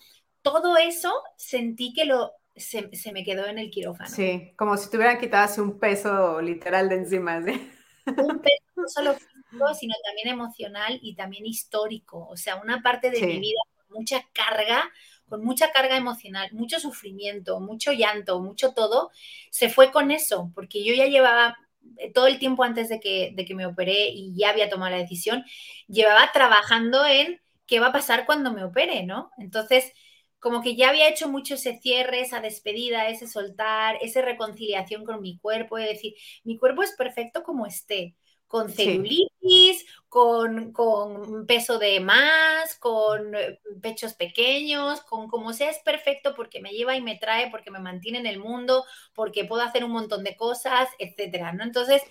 [0.53, 4.11] todo eso sentí que lo, se, me quedó en el quirófano.
[4.11, 7.39] Sí, como si te hubieran quitado así un peso literal de encima.
[7.39, 12.27] Un peso no solo físico, sino también emocional y también histórico.
[12.29, 14.91] O sea, una parte de mi vida con mucha carga,
[15.29, 19.11] con mucha carga emocional, mucho sufrimiento, mucho llanto, mucho todo,
[19.51, 21.59] se fue con eso, porque yo ya llevaba
[21.99, 24.91] eh, todo el tiempo antes de que, de que me operé y ya había tomado
[24.91, 25.45] la decisión,
[25.87, 29.31] llevaba trabajando en qué va a pasar cuando me opere, ¿no?
[29.37, 29.93] Entonces,
[30.39, 35.21] como que ya había hecho mucho ese cierre, esa despedida, ese soltar, esa reconciliación con
[35.21, 38.15] mi cuerpo, de decir, mi cuerpo es perfecto como esté,
[38.47, 45.79] con celulitis, con, con, peso de más, con eh, pechos pequeños, con como sea es
[45.81, 49.63] perfecto porque me lleva y me trae, porque me mantiene en el mundo, porque puedo
[49.63, 51.63] hacer un montón de cosas, etcétera, ¿no?
[51.63, 52.03] Entonces,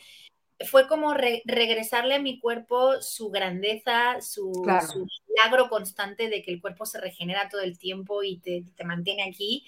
[0.65, 4.51] fue como regresarle a mi cuerpo su grandeza, su,
[5.27, 9.23] milagro constante de que el cuerpo se regenera todo el tiempo y te, te mantiene
[9.23, 9.65] aquí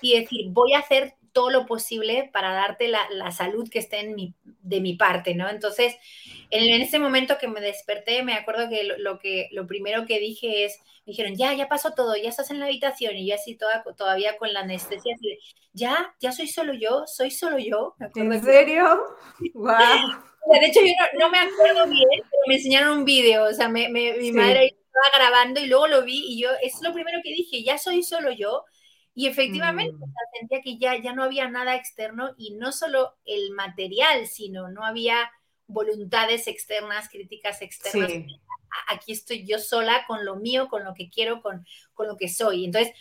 [0.00, 4.00] y decir, voy a hacer todo lo posible para darte la, la salud que esté
[4.00, 5.48] en mi, de mi parte, ¿no?
[5.50, 5.94] Entonces,
[6.50, 10.64] en, ese momento que me desperté, me acuerdo que lo, que lo primero que dije
[10.64, 13.56] es, me dijeron, ya, ya pasó todo, ya estás en la habitación y yo así
[13.56, 15.38] toda, todavía con la anestesia, así,
[15.74, 17.94] ya, ya soy solo yo, soy solo yo.
[18.14, 19.02] ¿En serio?
[19.52, 19.74] ¡Wow!
[20.60, 23.88] De hecho, yo no, me acuerdo bien, pero me enseñaron un video, o sea, me,
[23.88, 27.62] mi madre estaba grabando y luego lo vi y yo, es lo primero que dije,
[27.62, 28.64] ya soy solo yo.
[29.14, 30.38] Y efectivamente, mm.
[30.38, 34.84] sentía que ya, ya no había nada externo y no solo el material, sino no
[34.84, 35.30] había
[35.66, 38.12] voluntades externas, críticas externas.
[38.88, 42.28] Aquí estoy yo sola con lo mío, con lo que quiero, con, con lo que
[42.28, 42.64] soy.
[42.64, 42.92] Entonces,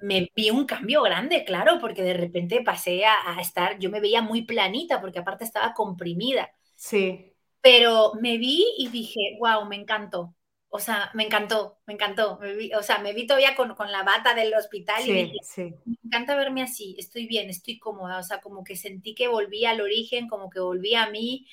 [0.00, 4.22] me vi un cambio grande, claro, porque de repente pasé a, estar, yo me veía
[4.22, 6.50] muy planita, porque aparte estaba comprimida.
[6.74, 7.32] Sí.
[7.60, 10.34] Pero me vi y dije, wow, me encantó.
[10.74, 12.40] O sea, me encantó, me encantó.
[12.78, 16.34] o sea, me vi todavía con, con la bata del hospital y dije, me encanta
[16.34, 18.18] verme así, estoy bien, estoy cómoda.
[18.18, 21.46] O sea, como que sentí que volví al origen, como que volví a mí.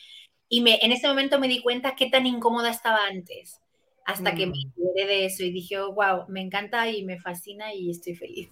[0.47, 3.59] Y me, en ese momento me di cuenta qué tan incómoda estaba antes,
[4.05, 4.71] hasta que me mm.
[4.77, 8.49] liberé de eso y dije, wow, me encanta y me fascina y estoy feliz.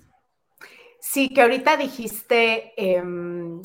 [1.00, 3.62] Sí, que ahorita dijiste, em,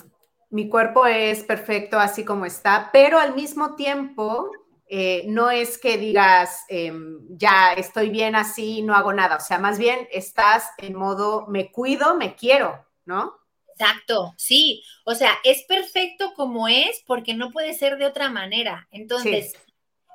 [0.50, 4.52] mi cuerpo es perfecto así como está, pero al mismo tiempo
[4.94, 9.56] eh, no es que digas, em, ya estoy bien así, no hago nada, o sea,
[9.58, 13.32] más bien estás en modo, me cuido, me quiero, ¿no?
[13.70, 18.86] Exacto, sí, o sea, es perfecto como es porque no puede ser de otra manera.
[18.90, 19.54] Entonces,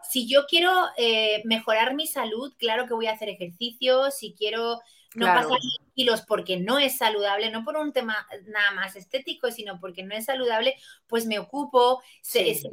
[0.08, 4.80] si yo quiero eh, mejorar mi salud, claro que voy a hacer ejercicio, si quiero
[5.18, 5.58] no pasar
[5.96, 10.16] kilos porque no es saludable, no por un tema nada más estético, sino porque no
[10.16, 10.76] es saludable,
[11.08, 12.04] pues me ocupo.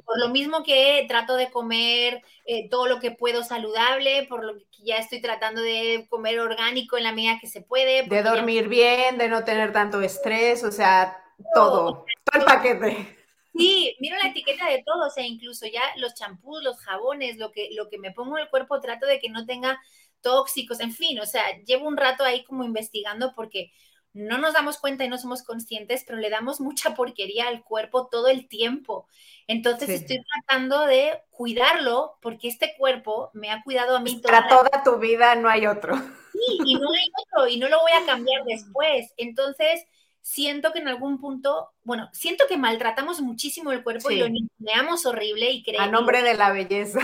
[0.05, 4.59] por lo mismo que trato de comer eh, todo lo que puedo saludable, por lo
[4.59, 8.03] que ya estoy tratando de comer orgánico en la medida que se puede.
[8.03, 11.17] De dormir bien, de no tener tanto estrés, o sea,
[11.55, 13.25] todo, todo el paquete.
[13.57, 17.53] Sí, miro la etiqueta de todo, o sea, incluso ya los champús, los jabones, lo
[17.53, 19.81] que, lo que me pongo en el cuerpo, trato de que no tenga
[20.25, 23.71] tóxicos, en fin, o sea, llevo un rato ahí como investigando porque
[24.15, 28.07] no nos damos cuenta y no somos conscientes, pero le damos mucha porquería al cuerpo
[28.07, 29.09] todo el tiempo.
[29.49, 34.83] Entonces estoy tratando de cuidarlo porque este cuerpo me ha cuidado a mí toda, toda
[34.85, 35.97] tu vida, no hay otro.
[36.33, 39.13] Sí, y no hay otro y no lo voy a cambiar después.
[39.17, 39.85] Entonces,
[40.23, 45.07] siento que en algún punto, bueno, siento que maltratamos muchísimo el cuerpo y lo ninguneamos
[45.07, 45.89] horrible y creemos...
[45.89, 47.01] A nombre de la belleza.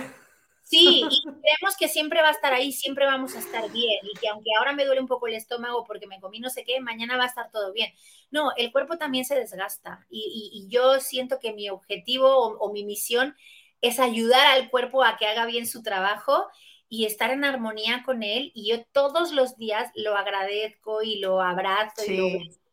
[0.71, 4.17] Sí, y creemos que siempre va a estar ahí, siempre vamos a estar bien y
[4.21, 6.79] que aunque ahora me duele un poco el estómago porque me comí no sé qué,
[6.81, 7.93] mañana va a estar todo bien.
[8.31, 13.35] No, el cuerpo también se desgasta y, yo siento que mi objetivo o, mi misión
[13.81, 16.47] es ayudar al cuerpo a que haga bien su trabajo
[16.89, 21.41] y estar en armonía con él y yo todos los días lo agradezco y lo
[21.41, 22.17] abrazo y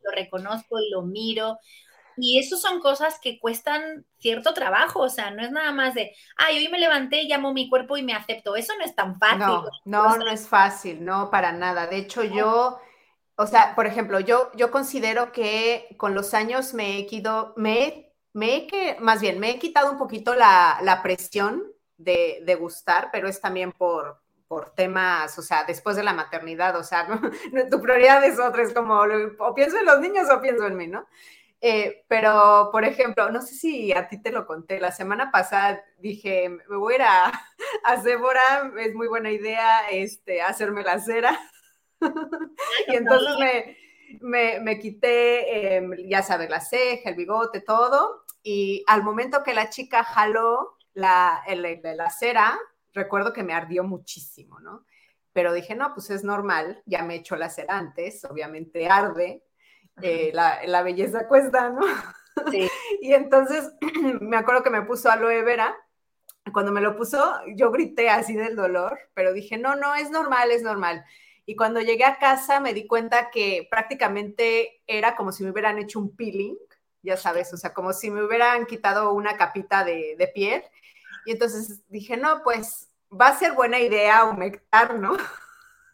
[0.04, 1.58] lo reconozco y lo miro
[2.20, 6.14] y eso son cosas que cuestan cierto trabajo, o sea, no es nada más de,
[6.36, 8.56] ay, hoy me levanté, llamo mi cuerpo y me acepto.
[8.56, 9.38] Eso no es tan fácil.
[9.38, 11.86] No, no, no es fácil, no, para nada.
[11.86, 12.78] De hecho, yo,
[13.36, 18.12] o sea, por ejemplo, yo, yo considero que con los años me he quitado, me,
[18.32, 21.64] me he que, más bien, me he quitado un poquito la, la presión
[21.96, 26.76] de, de, gustar, pero es también por, por temas, o sea, después de la maternidad,
[26.76, 27.06] o sea,
[27.70, 29.00] tu prioridad es otra, es como,
[29.38, 31.06] o pienso en los niños o pienso en mí, ¿no?
[31.60, 35.84] Eh, pero, por ejemplo, no sé si a ti te lo conté, la semana pasada
[35.98, 37.32] dije, me voy a ir a,
[37.84, 37.94] a
[38.80, 41.38] es muy buena idea este, hacerme la cera.
[42.88, 43.36] y entonces
[44.20, 48.24] me, me, quité, em, ya sabes, la ceja, el bigote, todo.
[48.42, 52.56] Y al momento que la chica jaló la, la cera,
[52.92, 54.84] recuerdo que me ardió muchísimo, ¿no?
[55.32, 59.44] Pero dije, no, pues es normal, ya me he hecho la cera antes, obviamente arde,
[60.02, 61.82] eh, la, belleza cuesta, ¿no?
[62.50, 62.68] Sí.
[63.02, 63.72] y entonces
[64.20, 65.76] me acuerdo que me puso aloe vera.
[66.52, 70.50] Cuando me lo puso, yo grité así del dolor, pero dije, no, no, es normal,
[70.50, 71.04] es normal.
[71.44, 75.78] Y cuando llegué a casa me di cuenta que prácticamente era como si me hubieran
[75.78, 76.56] hecho un peeling,
[77.02, 80.62] ya sabes, o sea, como si me hubieran quitado una capita de, de piel.
[81.26, 85.16] Y entonces dije, no, pues va a ser buena idea humectar, ¿no?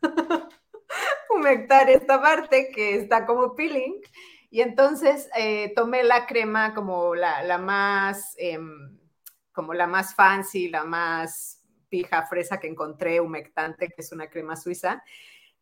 [1.30, 4.00] humectar esta parte que está como peeling.
[4.50, 8.98] Y entonces eh, tomé la crema como la, más, em,
[9.52, 14.56] como la más fancy, la más pija fresa que encontré, humectante, que es una crema
[14.56, 15.02] suiza.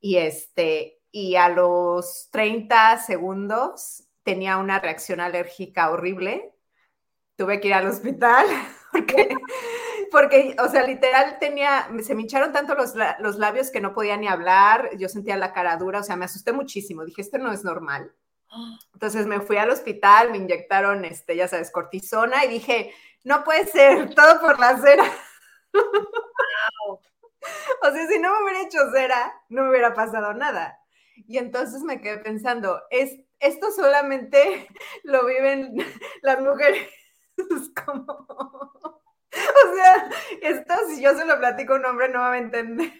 [0.00, 6.54] Y este, y a los 30 segundos tenía una reacción alérgica horrible.
[7.36, 8.46] Tuve que ir al hospital
[8.92, 9.28] porque
[10.12, 12.94] porque, o sea, literal tenía, se me hincharon tanto los,
[13.38, 16.52] labios que no podía ni hablar, yo sentía la cara dura, o sea, me asusté
[16.52, 18.14] muchísimo, dije, esto no es normal.
[18.92, 22.92] Entonces me fui al hospital, me inyectaron, este, ya sabes, cortisona y dije,
[23.24, 25.04] no puede ser, todo por la cera.
[27.82, 30.78] o sea, si no me hubiera hecho cera, no me hubiera pasado nada.
[31.26, 34.68] Y entonces me quedé pensando, es, esto solamente
[35.04, 35.76] lo viven
[36.22, 36.88] las mujeres
[37.84, 39.01] como...
[39.70, 40.10] O sea,
[40.42, 42.92] esto si yo se lo platico a un hombre no va a entender.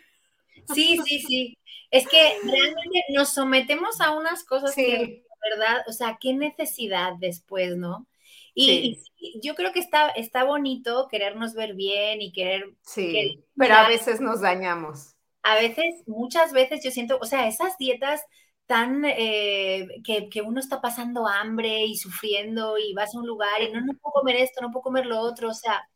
[0.72, 1.59] Sí, sí, sí.
[1.91, 5.85] Es que realmente nos sometemos a unas cosas que, ¿verdad?
[5.87, 8.07] O sea, qué necesidad después, ¿no?
[8.55, 8.99] Y,
[9.43, 12.74] yo creo que está, está bonito querernos ver bien y querer...
[12.83, 15.14] Sí, pero a veces nos dañamos.
[15.43, 18.22] A veces, muchas veces yo siento, o sea, esas dietas
[18.66, 23.61] tan eh, que, que, uno está pasando hambre y sufriendo y vas a un lugar
[23.62, 25.89] y no, no puedo comer esto, no puedo comer lo otro, o sea,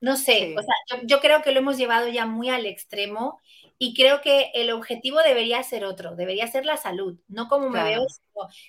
[0.00, 3.38] no sé, o sea, yo, creo que lo hemos llevado ya muy al extremo
[3.78, 7.82] y creo que el objetivo debería ser otro, debería ser la salud, no como me
[7.82, 8.06] veo,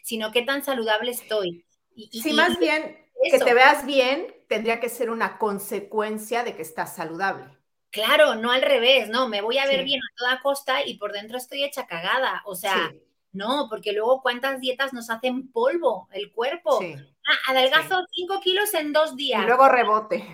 [0.03, 1.65] sino, qué tan saludable estoy.
[1.95, 2.97] Y, sí, más bien
[3.29, 7.45] que te veas bien tendría que ser una consecuencia de que estás saludable.
[7.91, 11.11] Claro, no al revés, no, me voy a ver bien a toda costa y por
[11.11, 12.91] dentro estoy hecha cagada, o sea,
[13.33, 16.79] no, porque luego cuántas dietas nos hacen polvo el cuerpo.
[16.81, 19.43] Ah, adelgazo 5 kilos en dos días.
[19.43, 20.25] Y luego rebote.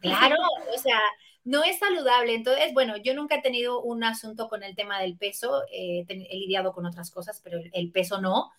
[0.00, 0.36] Claro,
[0.74, 1.00] o sea,
[1.44, 2.34] no es saludable.
[2.34, 6.36] Entonces, bueno, yo nunca he tenido un asunto con el tema del peso, eh, he
[6.36, 8.50] lidiado con otras cosas, pero el, peso no.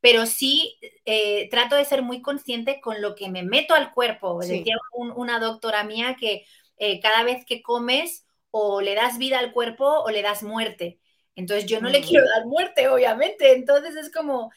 [0.00, 4.40] Pero sí eh, trato de ser muy consciente con lo que me meto al cuerpo.
[4.40, 6.46] Decía una doctora mía que
[6.78, 10.98] eh, cada vez que comes o le das vida al cuerpo o le das muerte.
[11.34, 12.04] Entonces yo no le mm.
[12.04, 13.52] quiero dar muerte, obviamente.
[13.52, 14.50] Entonces es como,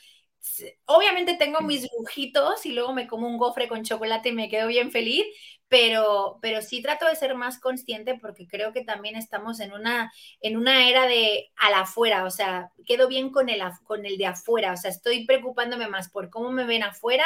[0.85, 4.67] obviamente tengo mis lujitos y luego me como un gofre con chocolate y me quedo
[4.67, 5.23] bien feliz,
[5.67, 10.11] pero, pero sí trato de ser más consciente porque creo que también estamos en una,
[10.41, 14.17] en una era de a la afuera, o sea, quedo bien con el, con el
[14.17, 17.25] de afuera, o sea, estoy preocupándome más por cómo me ven afuera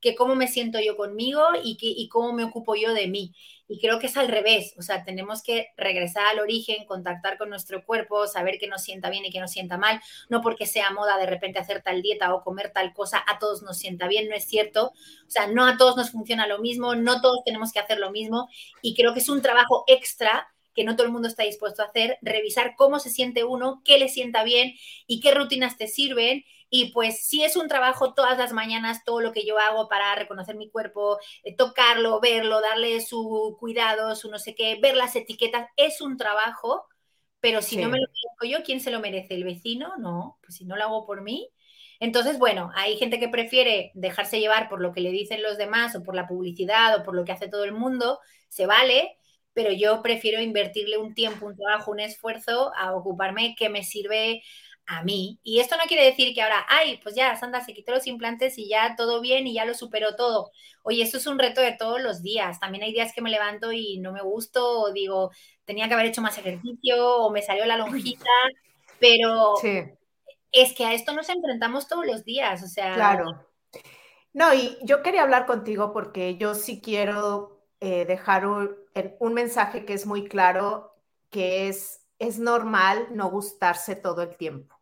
[0.00, 3.34] que cómo me siento yo conmigo y, que, y cómo me ocupo yo de mí.
[3.68, 7.50] Y creo que es al revés, o sea, tenemos que regresar al origen, contactar con
[7.50, 10.00] nuestro cuerpo, saber qué nos sienta bien y qué nos sienta mal,
[10.30, 13.62] no porque sea moda de repente hacer tal dieta o comer tal cosa, a todos
[13.62, 16.94] nos sienta bien, no es cierto, o sea, no a todos nos funciona lo mismo,
[16.94, 18.48] no todos tenemos que hacer lo mismo
[18.80, 21.86] y creo que es un trabajo extra que no todo el mundo está dispuesto a
[21.86, 24.74] hacer, revisar cómo se siente uno, qué le sienta bien
[25.08, 29.20] y qué rutinas te sirven y pues si es un trabajo todas las mañanas, todo
[29.20, 34.30] lo que yo hago para reconocer mi cuerpo, eh, tocarlo, verlo, darle su cuidado, su
[34.30, 36.86] no sé qué, ver las etiquetas, es un trabajo,
[37.40, 39.34] pero si no me lo merezco yo, ¿quién se lo merece?
[39.34, 39.96] ¿El vecino?
[39.98, 41.50] No, pues si no lo hago por mí.
[42.00, 45.96] Entonces, bueno, hay gente que prefiere dejarse llevar por lo que le dicen los demás
[45.96, 49.16] o por la publicidad o por lo que hace todo el mundo, se vale,
[49.52, 54.42] pero yo prefiero invertirle un tiempo, un trabajo, un esfuerzo a ocuparme que me sirve
[54.88, 55.38] a mí.
[55.42, 58.56] Y esto no quiere decir que ahora, ay, pues ya, Sandra se quitó los implantes
[58.56, 60.50] y ya todo bien y ya lo superó todo.
[60.82, 62.58] Oye, esto es un reto de todos los días.
[62.58, 65.30] También hay días que me levanto y no me gusto o digo,
[65.66, 68.30] tenía que haber hecho más ejercicio o me salió la lonjita,
[68.98, 69.56] pero
[70.50, 72.94] es que a esto nos enfrentamos todos los días, o sea.
[72.94, 73.46] Claro.
[74.32, 78.74] No, y yo quería hablar contigo porque yo sí quiero eh, dejar un,
[79.20, 80.94] un mensaje que es muy claro,
[81.28, 84.77] que es, es normal no gustarse todo el tiempo.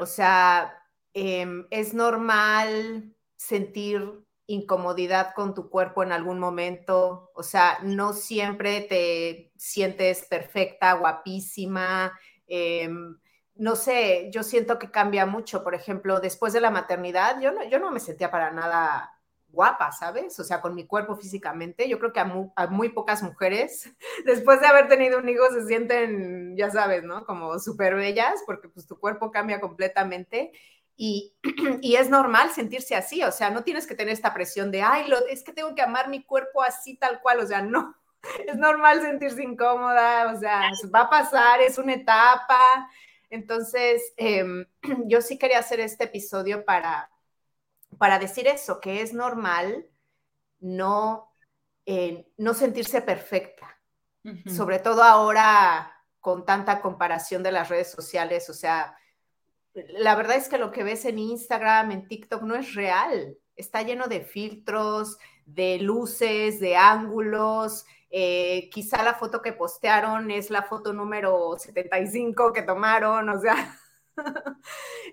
[0.00, 7.78] O sea, em, es normal sentir incomodidad con tu cuerpo en algún momento, o sea,
[7.82, 13.18] no siempre te sientes perfecta, guapísima, em,
[13.56, 17.64] no sé, yo siento que cambia mucho, por ejemplo, después de la maternidad, yo no,
[17.64, 19.15] yo no me sentía para nada
[19.56, 20.38] guapa, ¿sabes?
[20.38, 21.88] O sea, con mi cuerpo físicamente.
[21.88, 23.90] Yo creo que a muy, pocas mujeres,
[24.24, 27.24] después de haber tenido un hijo, se sienten, ya sabes, ¿no?
[27.24, 30.52] Como súper bellas, porque pues tu cuerpo cambia completamente.
[30.96, 31.34] Y,
[31.82, 35.08] y, es normal sentirse así, o sea, no tienes que tener esta presión de, ay,
[35.08, 37.94] lo, es que tengo que amar mi cuerpo así tal cual, o sea, no,
[38.46, 42.60] es normal sentirse incómoda, o sea, va a pasar, es una etapa.
[43.30, 44.66] Entonces, em,
[45.06, 47.10] yo sí quería hacer este episodio para,
[47.98, 49.86] para decir eso, que es normal
[50.60, 51.30] no,
[51.84, 53.72] eh, no sentirse perfecta,
[54.46, 58.96] sobre todo ahora con tanta comparación de las redes sociales, o sea,
[59.74, 63.82] la verdad es que lo que ves en Instagram, en TikTok, no es real, está
[63.82, 70.62] lleno de filtros, de luces, de ángulos, eh, quizá la foto que postearon es la
[70.62, 73.78] foto número 75 que tomaron, o sea,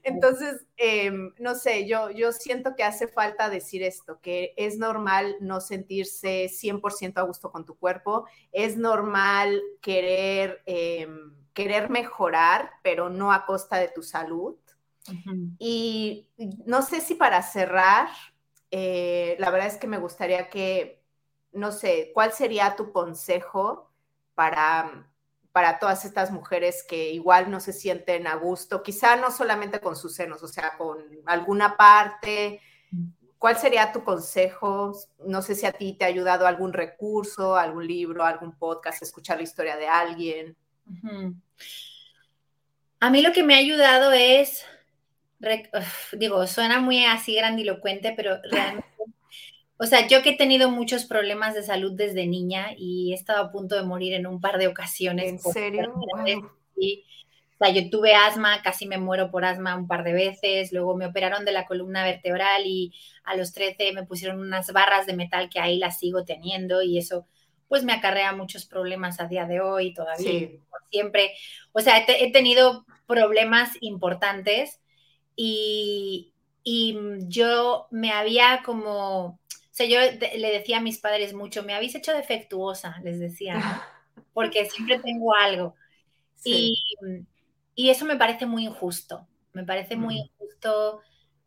[0.04, 5.36] Entonces, em, no sé, yo, yo siento que hace falta decir esto, que es normal
[5.42, 13.10] no sentirse 100% a gusto con tu cuerpo, es normal querer, em, querer mejorar, pero
[13.10, 14.56] no a costa de tu salud.
[15.60, 16.28] Y
[16.66, 18.10] no sé si para cerrar,
[18.72, 21.04] eh, la verdad es que me gustaría que,
[21.52, 23.92] no sé, ¿cuál sería tu consejo
[24.34, 25.13] para,
[25.54, 29.96] para todas estas mujeres que igual no se sienten a gusto, quizá no solamente con
[29.96, 30.98] sus senos, o sea, con
[31.28, 32.60] alguna parte?
[33.38, 34.98] ¿Cuál sería tu consejo?
[35.28, 39.38] No sé si a ti te ha ayudado algún recurso, algún libro, algún podcast, escuchar
[39.38, 40.58] la historia de alguien.
[43.00, 44.66] A mí lo que me ha ayudado es,
[46.14, 48.88] digo, suena muy así grandilocuente, pero realmente,
[49.78, 53.44] o sea, yo que he tenido muchos problemas de salud desde niña y he estado
[53.44, 55.30] a punto de morir en un par de ocasiones.
[55.30, 55.94] ¿En serio?
[56.76, 57.04] Y,
[57.56, 60.96] o sea, yo tuve asma, casi me muero por asma un par de veces, luego
[60.96, 62.94] me operaron de la columna vertebral y
[63.24, 66.98] a los 13 me pusieron unas barras de metal que ahí las sigo teniendo y
[66.98, 67.28] eso
[67.74, 70.50] pues me acarrea muchos problemas a día de hoy todavía,
[70.92, 71.34] siempre.
[71.72, 74.80] O sea, he, tenido problemas importantes
[75.36, 76.30] y,
[76.66, 79.40] yo me había como,
[79.76, 83.56] sea, yo le decía a mis padres mucho, me habéis hecho defectuosa, les decía,
[84.34, 85.76] porque siempre tengo algo.
[86.44, 86.76] Y,
[87.76, 91.02] eso me parece muy injusto, me parece muy injusto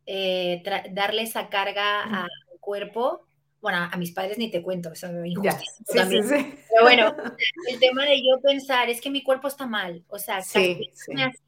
[0.06, 3.26] eh, darle esa carga al cuerpo
[3.66, 6.08] bueno, a mis padres ni te cuento, eso es injusticia.
[6.08, 7.16] Pero bueno,
[7.68, 10.88] el tema de yo pensar es que mi cuerpo está mal, o sea, así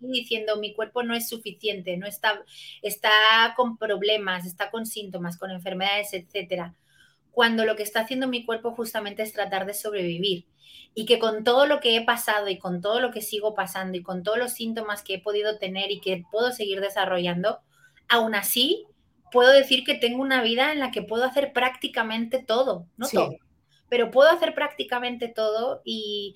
[0.00, 2.42] diciendo mi cuerpo no es suficiente, no está,
[2.82, 3.08] está
[3.56, 6.74] con problemas, está con síntomas, con enfermedades, etcétera.
[7.30, 10.46] Cuando lo que está haciendo mi cuerpo justamente es tratar de sobrevivir
[10.94, 13.96] y que con todo lo que he pasado y con todo lo que sigo pasando
[13.96, 17.60] y con todos los síntomas que he podido tener y que puedo seguir desarrollando,
[18.08, 18.88] aún así
[19.30, 23.36] puedo decir que tengo una vida en la que puedo hacer prácticamente todo, no todo,
[23.88, 26.34] pero puedo hacer prácticamente todo y,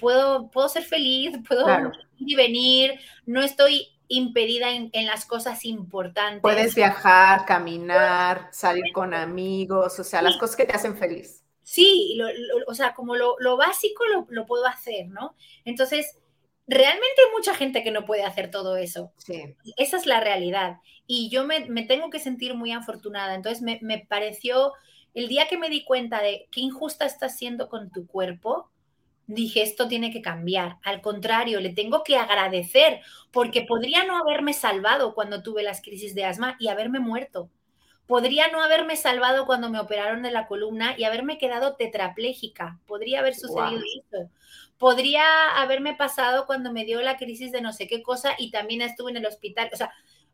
[0.00, 6.42] puedo, puedo ser feliz, puedo ir y venir, no estoy impedida en, las cosas importantes.
[6.42, 11.42] Puedes viajar, caminar, salir con amigos, o sea, las cosas que te hacen feliz.
[11.62, 12.18] Sí,
[12.66, 15.34] o sea, como lo, básico lo, lo, puedo hacer, ¿no?
[15.64, 16.18] Entonces,
[16.66, 19.12] realmente hay mucha gente que no puede hacer todo eso.
[19.16, 19.56] Sí.
[19.76, 20.76] Esa es la realidad.
[21.14, 23.34] Y yo me, tengo que sentir muy afortunada.
[23.34, 24.72] Entonces me, me, pareció,
[25.12, 28.70] el día que me di cuenta de qué injusta estás siendo con tu cuerpo,
[29.26, 30.78] dije, esto tiene que cambiar.
[30.82, 36.14] Al contrario, le tengo que agradecer, porque podría no haberme salvado cuando tuve las crisis
[36.14, 37.50] de asma y haberme muerto.
[38.06, 42.80] Podría no haberme salvado cuando me operaron de la columna y haberme quedado tetrapléjica.
[42.86, 44.30] Podría haber sucedido eso
[44.82, 45.22] podría
[45.62, 49.12] haberme pasado cuando me dio la crisis de no sé qué cosa y también estuve
[49.12, 49.70] en el hospital.
[49.72, 49.92] O sea,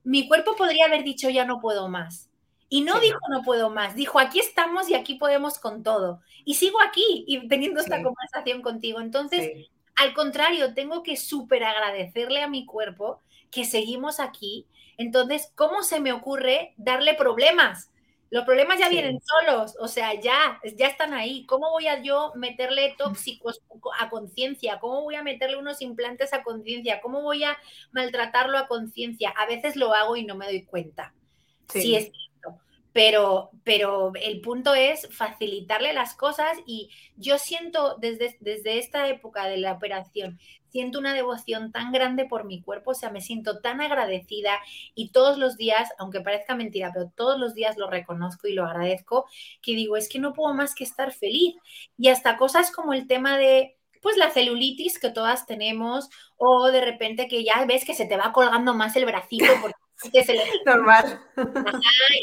[0.08, 2.30] mi cuerpo podría haber dicho ya no puedo más.
[2.70, 6.20] Y no dijo no puedo más, dijo aquí estamos y aquí podemos con todo.
[6.46, 9.00] Y sigo aquí y teniendo esta conversación contigo.
[9.00, 14.66] Entonces, al contrario, tengo que súper agradecerle a mi cuerpo que seguimos aquí.
[14.96, 17.90] Entonces, ¿cómo se me ocurre darle problemas?
[18.30, 21.46] Los problemas ya vienen solos, o sea, ya, ya están ahí.
[21.46, 23.62] ¿Cómo voy a yo meterle tóxicos
[23.98, 24.78] a conciencia?
[24.80, 27.00] ¿Cómo voy a meterle unos implantes a conciencia?
[27.00, 27.56] ¿Cómo voy a
[27.90, 29.30] maltratarlo a conciencia?
[29.30, 31.14] A veces lo hago y no me doy cuenta.
[31.68, 32.60] Sí, es cierto.
[32.92, 39.46] Pero, pero el punto es facilitarle las cosas y yo siento desde, desde esta época
[39.46, 40.38] de la operación
[40.70, 44.58] siento una devoción tan grande por mi cuerpo, o sea, me siento tan agradecida
[44.94, 48.64] y todos los días, aunque parezca mentira, pero todos los días lo reconozco y lo
[48.64, 49.26] agradezco,
[49.62, 51.56] que digo, es que no puedo más que estar feliz.
[51.96, 56.80] Y hasta cosas como el tema de pues la celulitis que todas tenemos o de
[56.80, 59.46] repente que ya ves que se te va colgando más el bracito
[60.00, 60.44] porque se le...
[60.66, 61.20] Normal.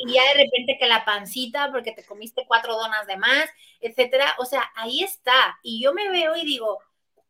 [0.05, 3.45] y ya de repente que la pancita porque te comiste cuatro donas de más,
[3.81, 4.35] etcétera.
[4.39, 5.59] O sea, ahí está.
[5.63, 6.79] Y yo me veo y digo,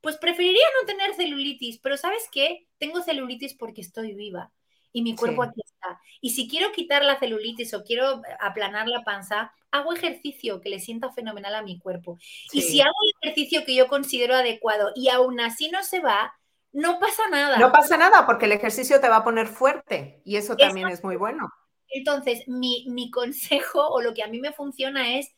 [0.06, 2.68] pues preferiría no tener celulitis, pero ¿sabes qué?
[2.78, 4.52] Tengo celulitis porque estoy viva
[4.92, 6.00] y mi cuerpo aquí está.
[6.22, 10.80] Y si quiero quitar la celulitis o quiero aplanar la panza, hago ejercicio que le
[10.80, 12.20] sienta fenomenal a mi cuerpo.
[12.54, 16.36] Y si hago el ejercicio que yo considero adecuado y aún así no se va,
[16.72, 17.58] no pasa nada.
[17.58, 21.04] No pasa nada porque el ejercicio te va a poner fuerte y eso también es
[21.04, 21.50] muy bueno.
[21.90, 25.34] Entonces, mi, mi consejo o lo que a mí me funciona es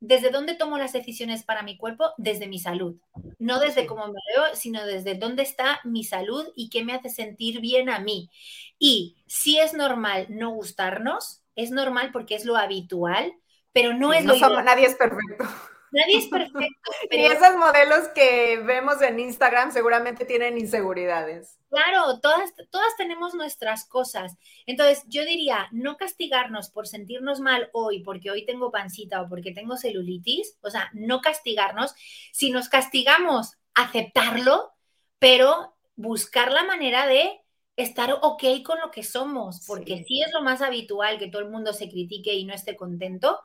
[0.00, 2.12] ¿Desde dónde tomo las decisiones para mi cuerpo?
[2.18, 2.96] Desde mi salud.
[3.38, 7.08] No desde cómo me veo, sino desde dónde está mi salud y qué me hace
[7.08, 8.30] sentir bien a mí.
[8.78, 13.32] Y si es normal no gustarnos, es normal porque es lo habitual,
[13.72, 15.44] pero no es no lo somos, Nadie es perfecto.
[15.92, 16.92] Nadie es perfecto.
[17.10, 21.58] Y esos modelos que vemos en Instagram seguramente tienen inseguridades.
[21.70, 24.36] Claro, todas, todas tenemos nuestras cosas.
[24.66, 29.52] Entonces, yo diría, no castigarnos por sentirnos mal hoy porque hoy tengo pancita o porque
[29.52, 31.94] tengo celulitis, o sea, no castigarnos.
[32.32, 34.72] Si nos castigamos, aceptarlo,
[35.18, 37.40] pero buscar la manera de
[37.76, 40.20] estar ok con lo que somos, porque sí.
[40.20, 43.40] es lo más habitual que todo el mundo se critique y no esté contento,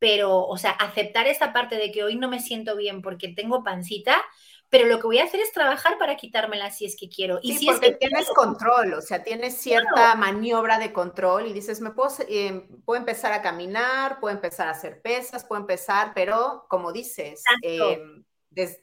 [0.00, 3.62] pero, o sea, aceptar esta parte de que hoy no me siento bien porque tengo
[3.62, 4.20] pancita,
[4.70, 7.38] pero lo que voy a hacer es trabajar para quitármela si es que quiero.
[7.42, 11.52] Y si porque es que tienes control, o sea, tienes cierta maniobra de control y
[11.52, 16.12] dices, me puedo, eh, puedo empezar a caminar, puedo empezar a hacer pesas, puedo empezar,
[16.14, 18.00] pero como dices, eh,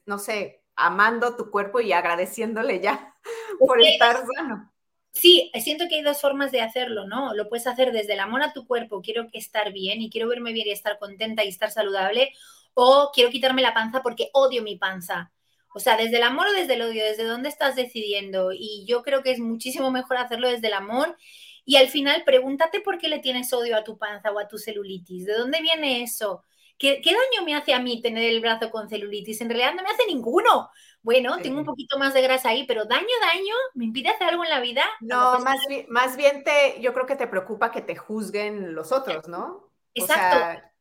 [0.05, 3.15] no sé, amando tu cuerpo y agradeciéndole ya
[3.59, 4.71] por estar sano.
[5.19, 7.33] Sí, siento que hay dos formas de hacerlo, ¿no?
[7.33, 10.53] Lo puedes hacer desde el amor a tu cuerpo, quiero estar bien y quiero verme
[10.53, 12.33] bien y estar contenta y estar saludable,
[12.75, 15.31] o quiero quitarme la panza porque odio mi panza.
[15.73, 18.51] O sea, desde el amor o desde el odio, desde dónde estás decidiendo.
[18.51, 21.17] Y yo creo que es muchísimo mejor hacerlo desde el amor.
[21.65, 24.57] Y al final, pregúntate por qué le tienes odio a tu panza o a tu
[24.59, 25.25] celulitis.
[25.25, 26.43] ¿De dónde viene eso?
[26.77, 29.41] ¿Qué, daño me hace a mí tener el brazo con celulitis?
[29.41, 30.69] En realidad no me hace ninguno.
[31.01, 34.43] Bueno, tengo un poquito más de grasa ahí, pero daño, daño, ¿me impide hacer algo
[34.43, 34.83] en la vida?
[34.99, 38.91] No, más, bien, más bien te, yo creo que te preocupa que te juzguen los
[38.91, 39.71] otros, ¿no?
[39.93, 40.37] Exacto.
[40.37, 40.73] O sea,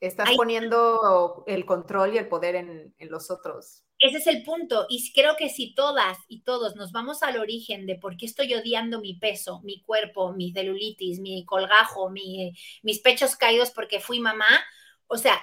[0.00, 3.84] estás poniendo el control y el poder en, en los otros.
[4.00, 4.86] Ese es el punto.
[4.88, 8.54] Y creo que si todas y todos nos vamos al origen de por qué estoy
[8.54, 14.46] odiando mi peso, mi cuerpo, mi celulitis, mi colgajo, mis pechos caídos porque fui mamá,
[15.08, 15.40] o sea,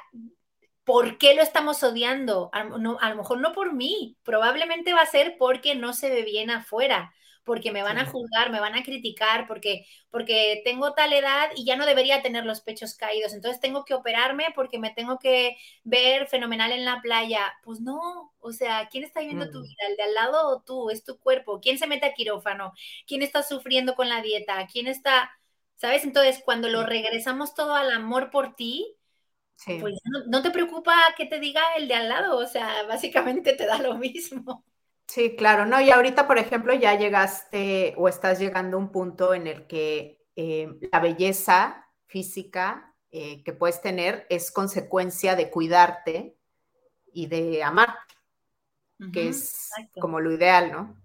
[0.86, 2.50] ¿por qué lo estamos odiando?
[2.54, 6.24] A, a, lo mejor no por mí, probablemente va a ser porque no se ve
[6.24, 7.14] bien afuera,
[7.46, 11.66] porque me van a juzgar, me van a criticar, porque, porque tengo tal edad y
[11.66, 15.56] ya no debería tener los pechos caídos, entonces tengo que operarme porque me tengo que
[15.84, 17.54] ver fenomenal en la playa.
[17.64, 19.64] Pues no, o sea, ¿quién está viviendo tu mm.
[19.64, 19.88] vida?
[19.90, 20.90] ¿El de al lado o tú?
[20.90, 21.60] ¿Es tu cuerpo?
[21.62, 22.74] ¿Quién se mete a quirófano?
[23.08, 24.68] ¿Quién está sufriendo con la dieta?
[24.72, 25.32] ¿Quién está,
[25.76, 26.04] sabes?
[26.04, 28.95] Entonces, cuando lo regresamos todo al amor por ti,
[29.80, 29.96] pues
[30.28, 33.80] no, te preocupa que te diga el de al lado, o sea, básicamente te da
[33.80, 34.64] lo mismo.
[35.08, 39.34] Sí, claro, no, y ahorita, por ejemplo, ya llegaste o estás llegando a un punto
[39.34, 46.38] en el que eh, la belleza física eh, que puedes tener es consecuencia de cuidarte
[47.14, 47.96] y de amar,
[49.14, 51.02] que es como lo ideal, ¿no?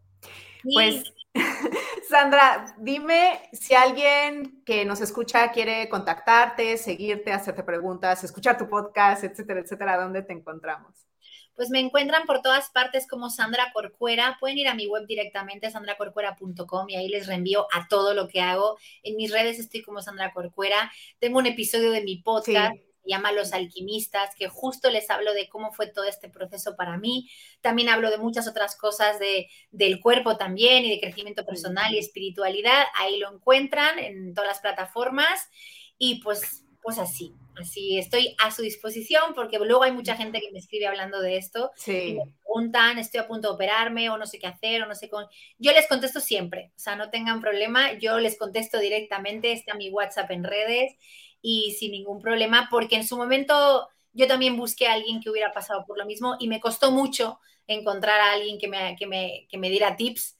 [0.74, 1.04] Pues
[2.10, 9.22] Sandra, dime si alguien que nos escucha quiere contactarte, seguirte, hacerte preguntas, escuchar tu podcast,
[9.22, 11.06] etcétera, etcétera, ¿dónde te encontramos?
[11.54, 14.38] Pues me encuentran por todas partes como Sandra Corcuera.
[14.40, 18.40] Pueden ir a mi web directamente, sandracorcuera.com, y ahí les reenvío a todo lo que
[18.40, 18.76] hago.
[19.04, 20.90] En mis redes estoy como Sandra Corcuera.
[21.20, 25.48] Tengo un episodio de mi podcast se llama Los Alquimistas, que justo les hablo de
[25.48, 27.30] cómo fue todo este proceso para mí.
[27.60, 31.98] También hablo de muchas otras cosas de, del cuerpo también y de crecimiento personal y
[31.98, 32.84] espiritualidad.
[32.94, 35.48] Ahí lo encuentran en todas las plataformas
[35.96, 40.50] y pues, pues así, así estoy a su disposición porque luego hay mucha gente que
[40.52, 41.92] me escribe hablando de esto sí.
[41.92, 44.94] y me preguntan, estoy a punto de operarme o no sé qué hacer o no
[44.94, 45.26] sé cómo.
[45.58, 49.90] Yo les contesto siempre, o sea, no tengan problema, yo les contesto directamente, está mi
[49.90, 50.96] WhatsApp en redes
[51.42, 55.52] y sin ningún problema, porque en su momento yo también busqué a alguien que hubiera
[55.52, 59.46] pasado por lo mismo y me costó mucho encontrar a alguien que me, que me,
[59.48, 60.36] que me diera tips.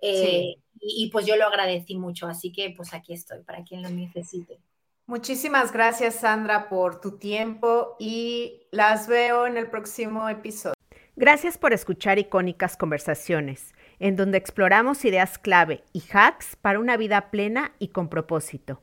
[0.00, 3.82] Eh, y, y, pues yo lo agradecí mucho, así que pues aquí estoy para quien
[3.82, 4.60] lo necesite.
[5.06, 10.74] Muchísimas gracias Sandra por tu tiempo y las veo en el próximo episodio.
[11.16, 17.30] Gracias por escuchar icónicas conversaciones, en donde exploramos ideas clave y hacks para una vida
[17.30, 18.82] plena y con propósito.